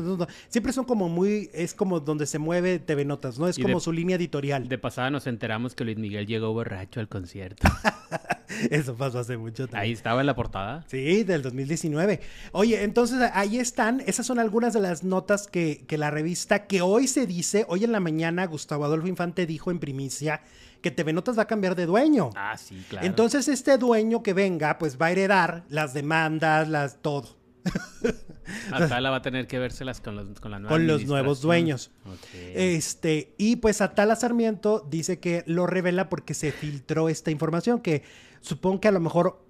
[0.47, 3.47] siempre son como muy, es como donde se mueve TV Notas, ¿no?
[3.49, 4.67] Es Y como de- su línea editorial.
[4.69, 7.67] De pasada nos enteramos que Luis Miguel llegó borracho al concierto.
[8.71, 9.77] Eso pasó hace mucho tiempo.
[9.77, 10.85] Ahí estaba en la portada.
[10.87, 12.21] Sí, del 2019.
[12.53, 16.81] Oye, entonces ahí están, esas son algunas de las notas que, que la revista, que
[16.81, 20.41] hoy se dice, hoy en la mañana Gustavo Adolfo Infante dijo en primicia
[20.86, 22.29] que TV Notas va a cambiar de dueño.
[22.36, 23.07] Ah, sí, claro.
[23.07, 27.38] Entonces este dueño que venga, pues va a heredar las demandas, las todo,
[28.71, 31.89] Atala va a tener que vérselas con los, con la nueva con los nuevos dueños.
[32.03, 32.43] administración.
[32.45, 32.55] Ok.
[32.55, 38.03] Este, y pues Atala Sarmiento dice que lo revela porque se filtró esta información, que
[38.41, 39.43] supongo que a lo mejor,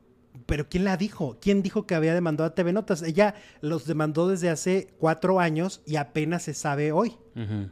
[0.45, 1.37] pero ¿quién la dijo?
[1.41, 3.01] ¿Quién dijo que había demandado a TV Notas?
[3.01, 7.17] Ella los demandó desde hace cuatro años y apenas se sabe hoy.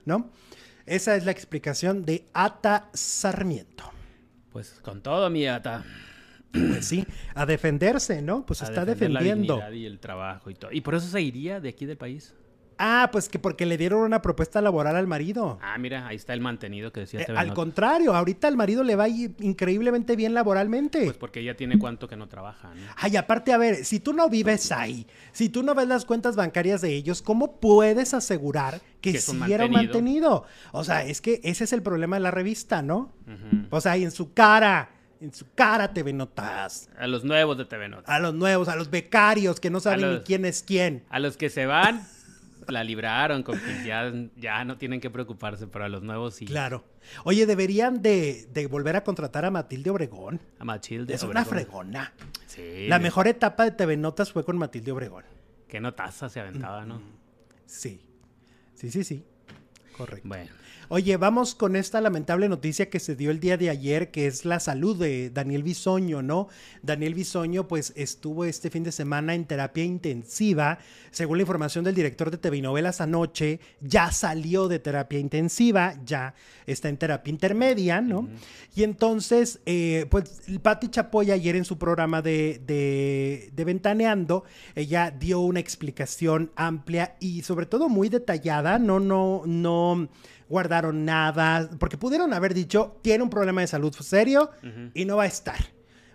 [0.03, 0.31] ¿no?
[0.85, 3.89] Esa es la explicación de Ata Sarmiento.
[4.51, 5.83] Pues con todo, mi Ata.
[6.51, 8.45] Pues sí, a defenderse, ¿no?
[8.45, 9.55] Pues a está defender la defendiendo.
[9.55, 10.71] dignidad y el trabajo y todo.
[10.71, 12.35] Y por eso se iría de aquí del país.
[12.77, 15.59] Ah, pues que porque le dieron una propuesta laboral al marido.
[15.61, 18.83] Ah, mira, ahí está el mantenido que decía Eh, TV al contrario, ahorita al marido
[18.83, 21.03] le va increíblemente bien laboralmente.
[21.05, 22.81] Pues porque ella tiene cuánto que no trabaja, ¿no?
[22.97, 26.35] Ay, aparte, a ver, si tú no vives ahí, si tú no ves las cuentas
[26.35, 29.69] bancarias de ellos, ¿cómo puedes asegurar que, Que un mantenido.
[29.69, 30.45] mantenido?
[30.71, 33.11] O sea, es que ese es el problema de la revista, ¿no?
[33.69, 34.89] O sea, y en su cara,
[35.21, 36.89] en su cara TV Notas.
[36.97, 38.09] A los nuevos de TV Notas.
[38.09, 41.03] A los nuevos, a los becarios que no saben ni quién es quién.
[41.09, 42.05] A los que se van,
[42.67, 46.45] la libraron, con que ya, ya no tienen que preocuparse, pero a los nuevos sí.
[46.45, 46.83] Claro.
[47.23, 50.39] Oye, deberían de, de volver a contratar a Matilde Obregón.
[50.59, 51.13] A Matilde.
[51.13, 52.13] Es una fregona.
[52.47, 52.87] Sí.
[52.87, 55.23] La de- mejor etapa de TV Notas fue con Matilde Obregón.
[55.67, 57.01] Qué notaza se aventaba, ¿no?
[57.65, 58.01] Sí.
[58.75, 59.23] Sí, sí, sí.
[59.97, 60.27] Correcto.
[60.27, 60.51] Bueno.
[60.95, 64.45] Oye, vamos con esta lamentable noticia que se dio el día de ayer, que es
[64.45, 66.49] la salud de Daniel Bisoño, ¿no?
[66.83, 70.77] Daniel Bisoño, pues estuvo este fin de semana en terapia intensiva.
[71.09, 76.35] Según la información del director de TV Novelas anoche, ya salió de terapia intensiva, ya
[76.67, 78.29] está en terapia intermedia, ¿no?
[78.75, 84.43] Y entonces, eh, pues Patti Chapoy ayer en su programa de, de, de Ventaneando,
[84.75, 90.07] ella dio una explicación amplia y sobre todo muy detallada, no, no, no
[90.53, 94.51] guardaron nada, porque pudieron haber dicho, tiene un problema de salud serio
[94.93, 95.57] y no va a estar.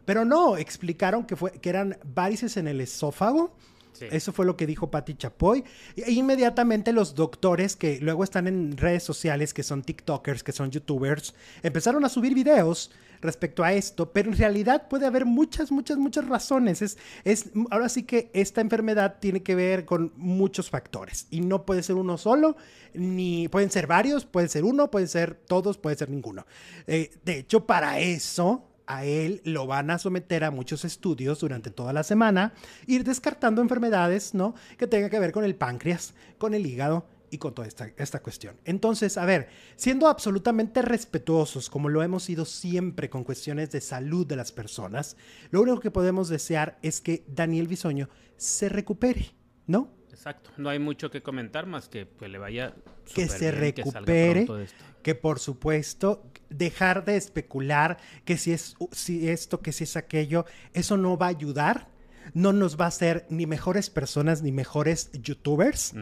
[0.04, 3.56] Pero no, explicaron que, fue, que eran varices en el esófago.
[4.02, 5.64] Eso fue lo que dijo Patti Chapoy.
[5.96, 10.70] E inmediatamente los doctores que luego están en redes sociales, que son TikTokers, que son
[10.70, 12.90] YouTubers, empezaron a subir videos
[13.20, 16.82] respecto a esto, pero en realidad puede haber muchas, muchas, muchas razones.
[16.82, 21.64] Es, es, ahora sí que esta enfermedad tiene que ver con muchos factores y no
[21.64, 22.56] puede ser uno solo,
[22.94, 26.46] ni pueden ser varios, puede ser uno, puede ser todos, puede ser ninguno.
[26.86, 31.70] Eh, de hecho, para eso a él lo van a someter a muchos estudios durante
[31.70, 32.54] toda la semana,
[32.86, 34.54] ir descartando enfermedades, ¿no?
[34.76, 38.20] Que tengan que ver con el páncreas, con el hígado y con toda esta, esta
[38.20, 38.56] cuestión.
[38.64, 44.26] Entonces, a ver, siendo absolutamente respetuosos, como lo hemos sido siempre con cuestiones de salud
[44.26, 45.16] de las personas,
[45.50, 48.08] lo único que podemos desear es que Daniel Bisoño
[48.38, 49.34] se recupere,
[49.66, 49.97] ¿no?
[50.18, 50.50] Exacto.
[50.56, 52.74] No hay mucho que comentar más que que le vaya
[53.14, 54.58] que se bien, que recupere, esto.
[55.00, 60.44] que por supuesto dejar de especular que si es si esto, que si es aquello,
[60.72, 61.86] eso no va a ayudar,
[62.34, 65.94] no nos va a hacer ni mejores personas ni mejores youtubers,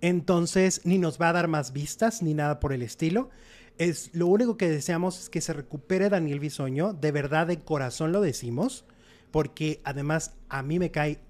[0.00, 3.30] entonces ni nos va a dar más vistas ni nada por el estilo.
[3.78, 8.10] Es lo único que deseamos es que se recupere Daniel Bisoño, de verdad de corazón
[8.10, 8.84] lo decimos,
[9.30, 11.20] porque además a mí me cae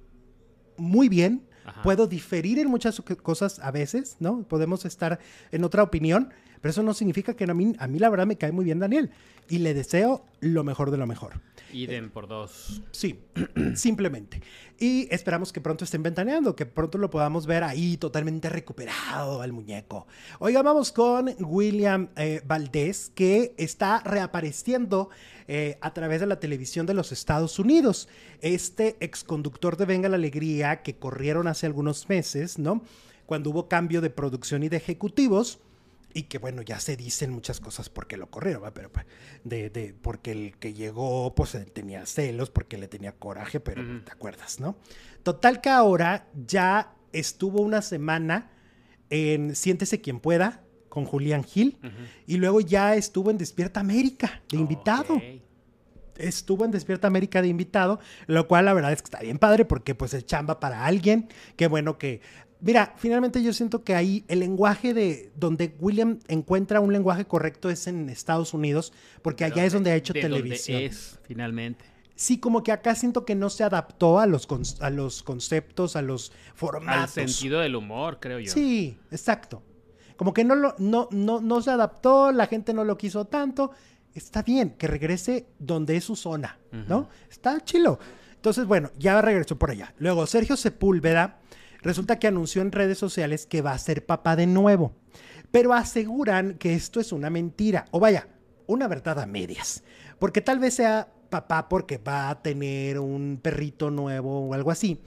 [0.79, 1.47] muy bien.
[1.83, 4.43] Puedo diferir en muchas co- cosas a veces, ¿no?
[4.43, 5.19] Podemos estar
[5.51, 6.33] en otra opinión,
[6.65, 8.79] pero eso no significa que a mí, a mí la verdad me cae muy bien
[8.79, 9.11] Daniel
[9.51, 11.35] y le deseo lo mejor de lo mejor.
[11.75, 12.81] Idem por dos.
[12.91, 13.21] Sí,
[13.75, 14.41] simplemente.
[14.81, 19.53] Y esperamos que pronto estén ventaneando, que pronto lo podamos ver ahí totalmente recuperado al
[19.53, 20.07] muñeco.
[20.39, 25.11] Oiga, vamos con William eh, Valdés, que está reapareciendo
[25.47, 28.09] eh, a través de la televisión de los Estados Unidos.
[28.41, 32.81] Este exconductor de Venga la Alegría que corrieron hace algunos meses, ¿no?
[33.27, 35.61] Cuando hubo cambio de producción y de ejecutivos.
[36.15, 38.73] Y que bueno, ya se dicen muchas cosas porque lo corrieron, ¿va?
[38.73, 39.05] pero pues,
[39.43, 43.83] de, de, porque el que llegó, pues él tenía celos, porque le tenía coraje, pero
[44.05, 44.77] te acuerdas, ¿no?
[45.25, 48.53] Total que ahora ya estuvo una semana
[49.11, 51.79] en Siéntese quien pueda con Julián Gil
[52.27, 55.21] y luego ya estuvo en Despierta América de invitado
[56.19, 59.65] estuvo en Despierta América de invitado, lo cual la verdad es que está bien padre
[59.65, 61.29] porque pues es chamba para alguien.
[61.57, 62.21] Qué bueno que...
[62.65, 67.69] Mira, finalmente yo siento que ahí el lenguaje de donde William encuentra un lenguaje correcto
[67.69, 70.81] es en Estados Unidos, porque allá es donde ha hecho de donde televisión.
[70.81, 71.85] es, finalmente.
[72.17, 74.49] Sí, como que acá siento que no se adaptó a los,
[74.81, 77.11] a los conceptos, a los Al formatos.
[77.11, 78.51] sentido del humor, creo yo.
[78.51, 79.63] Sí, exacto.
[80.17, 83.73] Como que no, lo, no, no, no se adaptó, la gente no lo quiso tanto.
[84.15, 86.59] Está bien que regrese donde es su zona,
[86.89, 87.11] ¿no?
[87.29, 87.99] Está chilo.
[88.37, 89.93] Entonces, bueno, ya regresó por allá.
[89.99, 91.41] Luego, Sergio Sepúlveda
[91.85, 94.93] resulta que anunció en redes sociales que va a ser papá de nuevo.
[95.53, 97.85] Pero aseguran que esto es una mentira.
[97.93, 98.27] O vaya,
[98.67, 99.85] una verdad a medias.
[100.19, 105.01] Porque tal vez sea papá porque va a tener un perrito nuevo o algo así.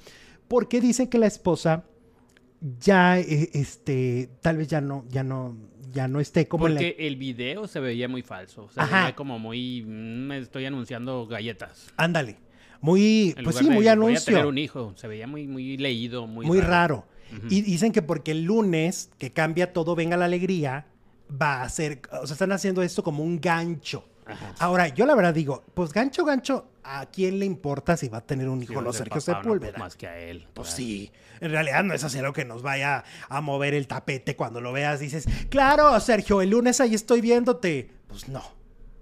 [0.47, 1.83] Porque dicen que la esposa
[2.79, 5.55] ya eh, este tal vez ya no ya no
[5.91, 8.69] ya no esté como en la- Porque el video se veía muy falso.
[8.73, 9.01] Se Ajá.
[9.03, 9.83] veía como muy.
[9.83, 11.87] mm, Me estoy anunciando galletas.
[11.97, 12.37] ándale
[12.81, 14.93] muy En pues sí de, muy Voy a anuncio tener un hijo.
[14.95, 17.05] Se veía muy, muy leído, muy, muy raro,
[17.49, 20.87] y dicen que porque el lunes que cambia todo venga la alegría
[21.29, 24.05] va a ser o sea están haciendo esto como un gancho
[24.59, 28.25] Ahora, yo la verdad digo, pues gancho, gancho, ¿a quién le importa si va a
[28.25, 28.81] tener un Sí, hijo?
[28.81, 29.71] No, del Sergio no, Sepúlveda.
[29.71, 30.47] pues, más que a él.
[30.53, 34.35] Pues sí, en realidad no es así lo que nos vaya a mover el tapete
[34.35, 34.99] cuando lo veas.
[34.99, 37.89] Dices, claro, Sergio, el lunes ahí estoy viéndote.
[38.07, 38.43] Pues no.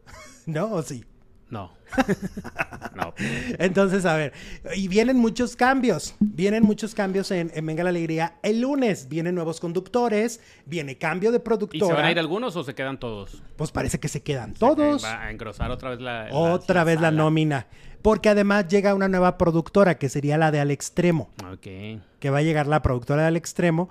[0.46, 0.72] ¿No?
[0.74, 1.06] ¿O sí?
[1.50, 1.74] No.
[2.96, 3.14] No.
[3.60, 4.34] Entonces, a ver,
[4.76, 8.36] y vienen muchos cambios, vienen muchos cambios en, en Venga la Alegría.
[8.44, 11.96] El lunes vienen nuevos conductores, viene cambio de ¿Y se productora.
[11.96, 13.42] van a ir algunos o se quedan todos?
[13.56, 15.04] Pues parece que se quedan todos.
[15.04, 16.26] Va a engrosar otra vez la.
[16.30, 17.68] la- Otra vez la nómina.
[18.02, 21.32] Porque además llega una nueva productora que sería la de Al Extremo.
[21.52, 22.00] Ok.
[22.20, 23.90] Que va a llegar la productora de Al Extremo.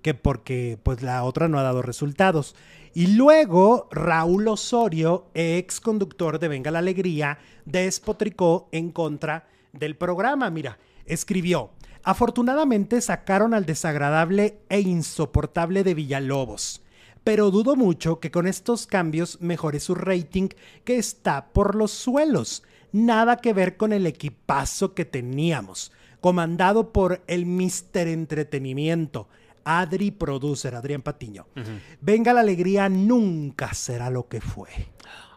[0.00, 2.56] Que porque pues la otra no ha dado resultados.
[2.94, 7.31] Y luego Raúl Osorio, ex conductor de Venga la Alegría,
[7.64, 10.50] despotricó en contra del programa.
[10.50, 11.70] Mira, escribió,
[12.02, 16.82] afortunadamente sacaron al desagradable e insoportable de Villalobos.
[17.24, 20.48] Pero dudo mucho que con estos cambios mejore su rating
[20.84, 22.64] que está por los suelos.
[22.90, 29.28] Nada que ver con el equipazo que teníamos, comandado por el Mister Entretenimiento,
[29.64, 31.46] Adri Producer, Adrián Patiño.
[32.00, 34.68] Venga la alegría nunca será lo que fue.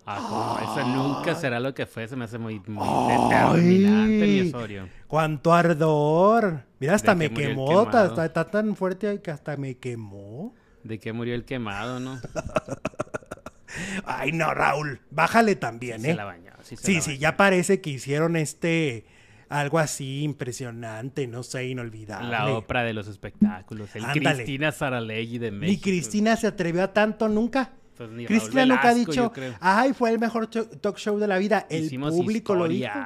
[0.06, 2.08] Ah, eso nunca será lo que fue.
[2.08, 4.88] Se me hace muy, muy determinante, mi Osorio.
[5.08, 6.64] ¡Cuánto ardor!
[6.80, 10.53] Mira, hasta me que quemó, está, tan fuerte que hasta me quemó.
[10.84, 12.20] De que murió el quemado, ¿no?
[14.06, 16.16] Ay, no, Raúl, bájale también, Se ¿eh?
[16.16, 16.51] la bañó.
[16.62, 17.20] Sí, se Sí, la sí, bañó.
[17.22, 19.06] ya parece que hicieron este
[19.49, 22.30] algo así impresionante, no sé, inolvidable.
[22.30, 23.95] La ópera de los espectáculos.
[23.95, 24.36] El Ándale.
[24.43, 25.72] Cristina Saralegui de México.
[25.72, 27.72] Ni Cristina se atrevió a tanto nunca.
[27.98, 29.32] Pues ni Raúl Cristina nunca ha dicho,
[29.62, 31.66] ay, fue el mejor talk show de la vida.
[31.70, 32.89] El Hicimos público lo dijo.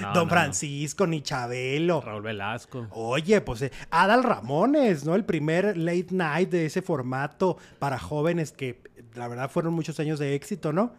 [0.00, 1.96] No, Don no, Francisco, ni Chabelo.
[1.96, 2.00] no.
[2.00, 2.88] Raúl Velasco.
[2.90, 5.14] Oye, pues eh, Adal Ramones, ¿no?
[5.14, 8.82] El primer late night de ese formato para jóvenes que
[9.14, 10.92] la verdad fueron muchos años de éxito, ¿no?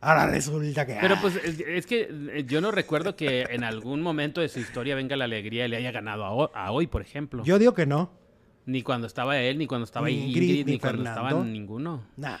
[0.00, 0.96] Ahora resulta que...
[1.00, 4.48] Pero ah, pues es, es que eh, yo no recuerdo que en algún momento de
[4.48, 7.44] su historia Venga la Alegría le haya ganado a hoy, por ejemplo.
[7.44, 8.10] Yo digo que no.
[8.70, 12.04] Ni cuando estaba él, ni cuando estaba Ni Ingrid, Ingrid, ni, ni cuando estaban ninguno.
[12.16, 12.38] Nah.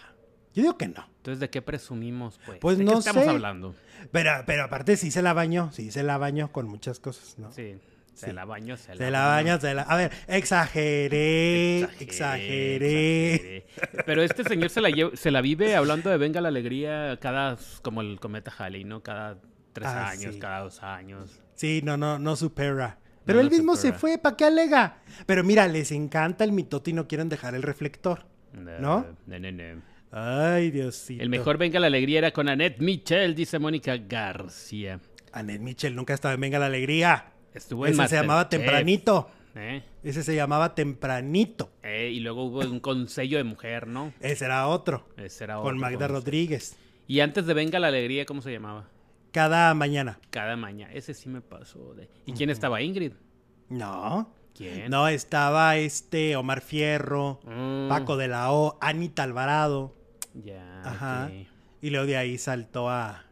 [0.54, 1.06] Yo digo que no.
[1.18, 2.58] Entonces, ¿de qué presumimos, pues?
[2.60, 3.30] Pues ¿De no qué estamos sé.
[3.30, 3.74] hablando?
[4.10, 7.52] Pero, pero aparte sí se la bañó, sí se la bañó con muchas cosas, ¿no?
[7.52, 7.76] Sí,
[8.14, 8.32] se Sí.
[8.32, 9.82] la bañó, se, Se la bañó, se la...
[9.82, 13.64] A ver, exageré, exageré.
[13.64, 13.66] exageré.
[14.06, 17.56] Pero este señor se la, lle- se la vive hablando de Venga la Alegría cada,
[17.82, 19.02] como el cometa Halley, ¿no?
[19.02, 19.38] Cada
[19.72, 20.40] tres Ah, años, sí.
[20.40, 21.40] cada dos años.
[21.54, 22.98] Sí, no, no, no supera.
[23.30, 24.98] Pero No él mismo se fue, ¿para qué alega?
[25.26, 28.24] Pero mira, les encanta el mitote y no quieren dejar el reflector.
[28.52, 29.06] ¿No?
[29.26, 29.82] No, no, no.
[30.12, 31.22] Ay, Diosito.
[31.22, 34.98] El mejor Venga la Alegría era con Annette Michel, dice Mónica García.
[35.32, 37.26] Annette Mitchell nunca estaba en Venga la Alegría.
[37.54, 38.48] Estuvo en Ese se llamaba.
[38.48, 39.30] Tempranito.
[39.54, 39.82] ¿Eh?
[40.02, 41.70] Ese se llamaba Tempranito.
[41.82, 44.12] Eh, y luego hubo un consejo de mujer, ¿no?
[44.20, 45.06] Ese era otro.
[45.16, 46.14] Ese era con otro Magda consejo.
[46.14, 46.76] Rodríguez.
[47.06, 48.88] Y antes de Venga la Alegría, ¿cómo se llamaba?
[49.32, 50.18] Cada mañana.
[50.30, 50.92] Cada mañana.
[50.92, 51.94] Ese sí me pasó.
[51.94, 52.08] De...
[52.26, 52.82] ¿Y quién estaba?
[52.82, 53.12] Ingrid.
[53.68, 54.32] No.
[54.54, 54.90] ¿Quién?
[54.90, 59.94] No, estaba este Omar Fierro, Mm, Paco de la O, Anita Alvarado.
[60.34, 60.82] Ya.
[60.84, 61.30] Ajá.
[61.80, 63.24] Y luego de ahí saltó a,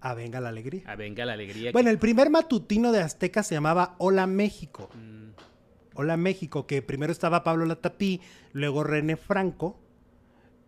[0.00, 0.82] a Venga la Alegría.
[0.86, 1.72] A Venga la Alegría.
[1.72, 4.90] Bueno, el primer matutino de Azteca se llamaba Hola México.
[4.94, 5.30] Mm,
[5.94, 8.20] Hola México, que primero estaba Pablo Latapí,
[8.52, 9.78] luego René Franco,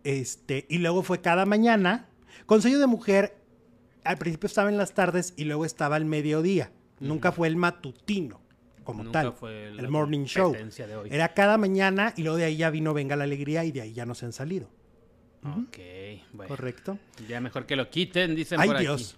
[0.03, 2.07] este, y luego fue cada mañana.
[2.45, 3.37] Consejo de Mujer,
[4.03, 6.71] al principio estaba en las tardes y luego estaba al mediodía.
[6.99, 8.41] Nunca fue el matutino
[8.83, 9.33] como Nunca tal.
[9.33, 10.45] fue el morning show.
[10.45, 11.09] competencia de hoy.
[11.11, 13.93] Era cada mañana y luego de ahí ya vino Venga la Alegría y de ahí
[13.93, 14.69] ya no se han salido.
[15.43, 15.77] Ok,
[16.31, 16.47] bueno.
[16.47, 16.97] Correcto.
[17.27, 18.85] Ya mejor que lo quiten, dicen Ay por aquí.
[18.85, 19.17] Dios.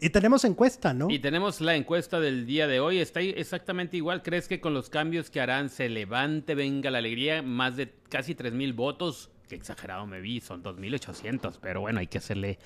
[0.00, 1.10] Y tenemos encuesta, ¿no?
[1.10, 2.98] Y tenemos la encuesta del día de hoy.
[2.98, 4.22] Está exactamente igual.
[4.22, 7.42] ¿Crees que con los cambios que harán se levante, venga la alegría?
[7.42, 9.30] Más de casi 3.000 votos.
[9.48, 11.58] Qué exagerado me vi, son 2.800.
[11.62, 12.58] Pero bueno, hay que hacerle,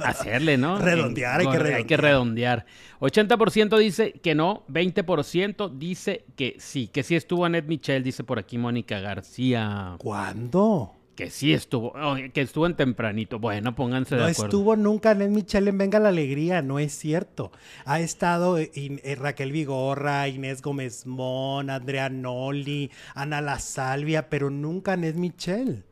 [0.00, 0.78] hacerle, ¿no?
[0.82, 2.66] Redondear, hay que Hay que redondear.
[3.00, 6.88] 80% dice que no, 20% dice que sí.
[6.88, 9.94] Que sí estuvo Annette Michel, dice por aquí Mónica García.
[9.98, 10.92] ¿Cuándo?
[11.14, 13.38] Que sí estuvo, oh, que estuvo en tempranito.
[13.38, 14.44] Bueno, pónganse de No acuerdo.
[14.44, 17.52] estuvo nunca Ned Michel en Venga la Alegría, no es cierto.
[17.86, 24.28] Ha estado eh, In- eh, Raquel Vigorra, Inés Gómez Mon, Andrea Noli, Ana La Salvia,
[24.28, 25.85] pero nunca Ned Michel.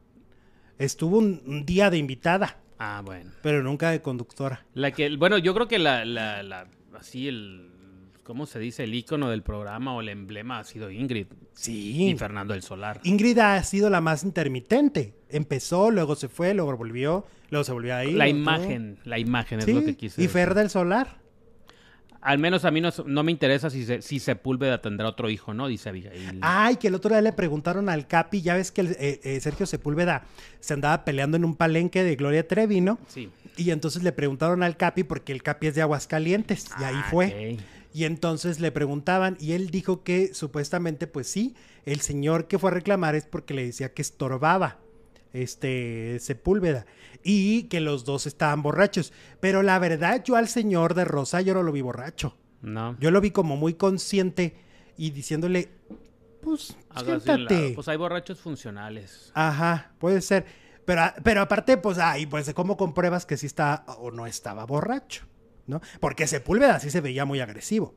[0.85, 3.31] Estuvo un, un día de invitada, Ah, bueno.
[3.43, 4.65] pero nunca de conductora.
[4.75, 6.67] La que, bueno, yo creo que la, la, la-
[6.99, 7.71] así el,
[8.23, 8.85] ¿cómo se dice?
[8.85, 12.09] El icono del programa o el emblema ha sido Ingrid Sí.
[12.11, 13.01] y Fernando del Solar.
[13.05, 15.15] Ingrid ha sido la más intermitente.
[15.29, 18.15] Empezó, luego se fue, luego volvió, luego se volvió a ir.
[18.17, 20.31] La imagen, la imagen es Sí, lo que quise y decir.
[20.31, 21.19] Fer del Solar.
[22.25, 25.53] Al menos a mí no, no me interesa si, se, si Sepúlveda tendrá otro hijo,
[25.53, 25.69] ¿no?
[25.69, 26.39] Dice Abigail.
[26.41, 29.41] Ay, que el otro día le preguntaron al Capi, ya ves que el, eh, eh,
[29.41, 30.25] Sergio Sepúlveda
[30.59, 32.99] se andaba peleando en un palenque de Gloria Trevi, ¿no?
[33.09, 33.31] Sí.
[33.59, 37.07] Y entonces le preguntaron al Capi, porque el Capi es de Aguascalientes, y ahí Ah,
[37.11, 37.59] fue.
[37.93, 41.55] Y entonces le preguntaban, y él dijo que supuestamente, pues sí,
[41.85, 44.79] el señor que fue a reclamar es porque le decía que estorbaba
[45.35, 46.87] este Sepúlveda
[47.23, 49.13] y que los dos estaban borrachos.
[49.41, 52.37] Pero la verdad, yo al señor de Rosa, yo no lo vi borracho.
[52.63, 52.97] No.
[52.99, 54.57] Yo lo vi como muy consciente
[54.97, 55.69] y diciéndole,
[56.41, 57.73] pues, siéntate.
[57.75, 59.31] Pues hay borrachos funcionales.
[59.35, 60.47] Ajá, puede ser.
[60.87, 65.27] Pero, pero aparte, pues, ay, pues, ¿cómo compruebas que sí está o no estaba borracho?
[65.67, 65.81] ¿No?
[66.01, 67.95] Porque Sepúlveda sí se veía muy agresivo.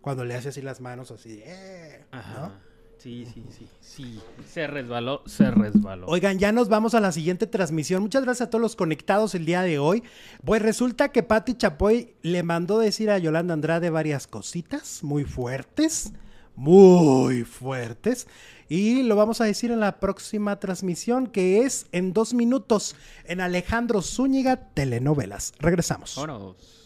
[0.00, 2.40] Cuando le hace así las manos, así, eh, Ajá.
[2.40, 2.67] ¿no?
[2.98, 3.66] Sí, sí, sí.
[3.80, 4.20] Sí.
[4.52, 6.06] Se resbaló, se resbaló.
[6.08, 8.02] Oigan, ya nos vamos a la siguiente transmisión.
[8.02, 10.02] Muchas gracias a todos los conectados el día de hoy.
[10.44, 16.12] Pues resulta que Patti Chapoy le mandó decir a Yolanda Andrade varias cositas muy fuertes,
[16.56, 18.26] muy fuertes.
[18.68, 23.40] Y lo vamos a decir en la próxima transmisión, que es en dos minutos, en
[23.40, 25.52] Alejandro Zúñiga Telenovelas.
[25.60, 26.14] Regresamos.
[26.16, 26.77] Vámonos.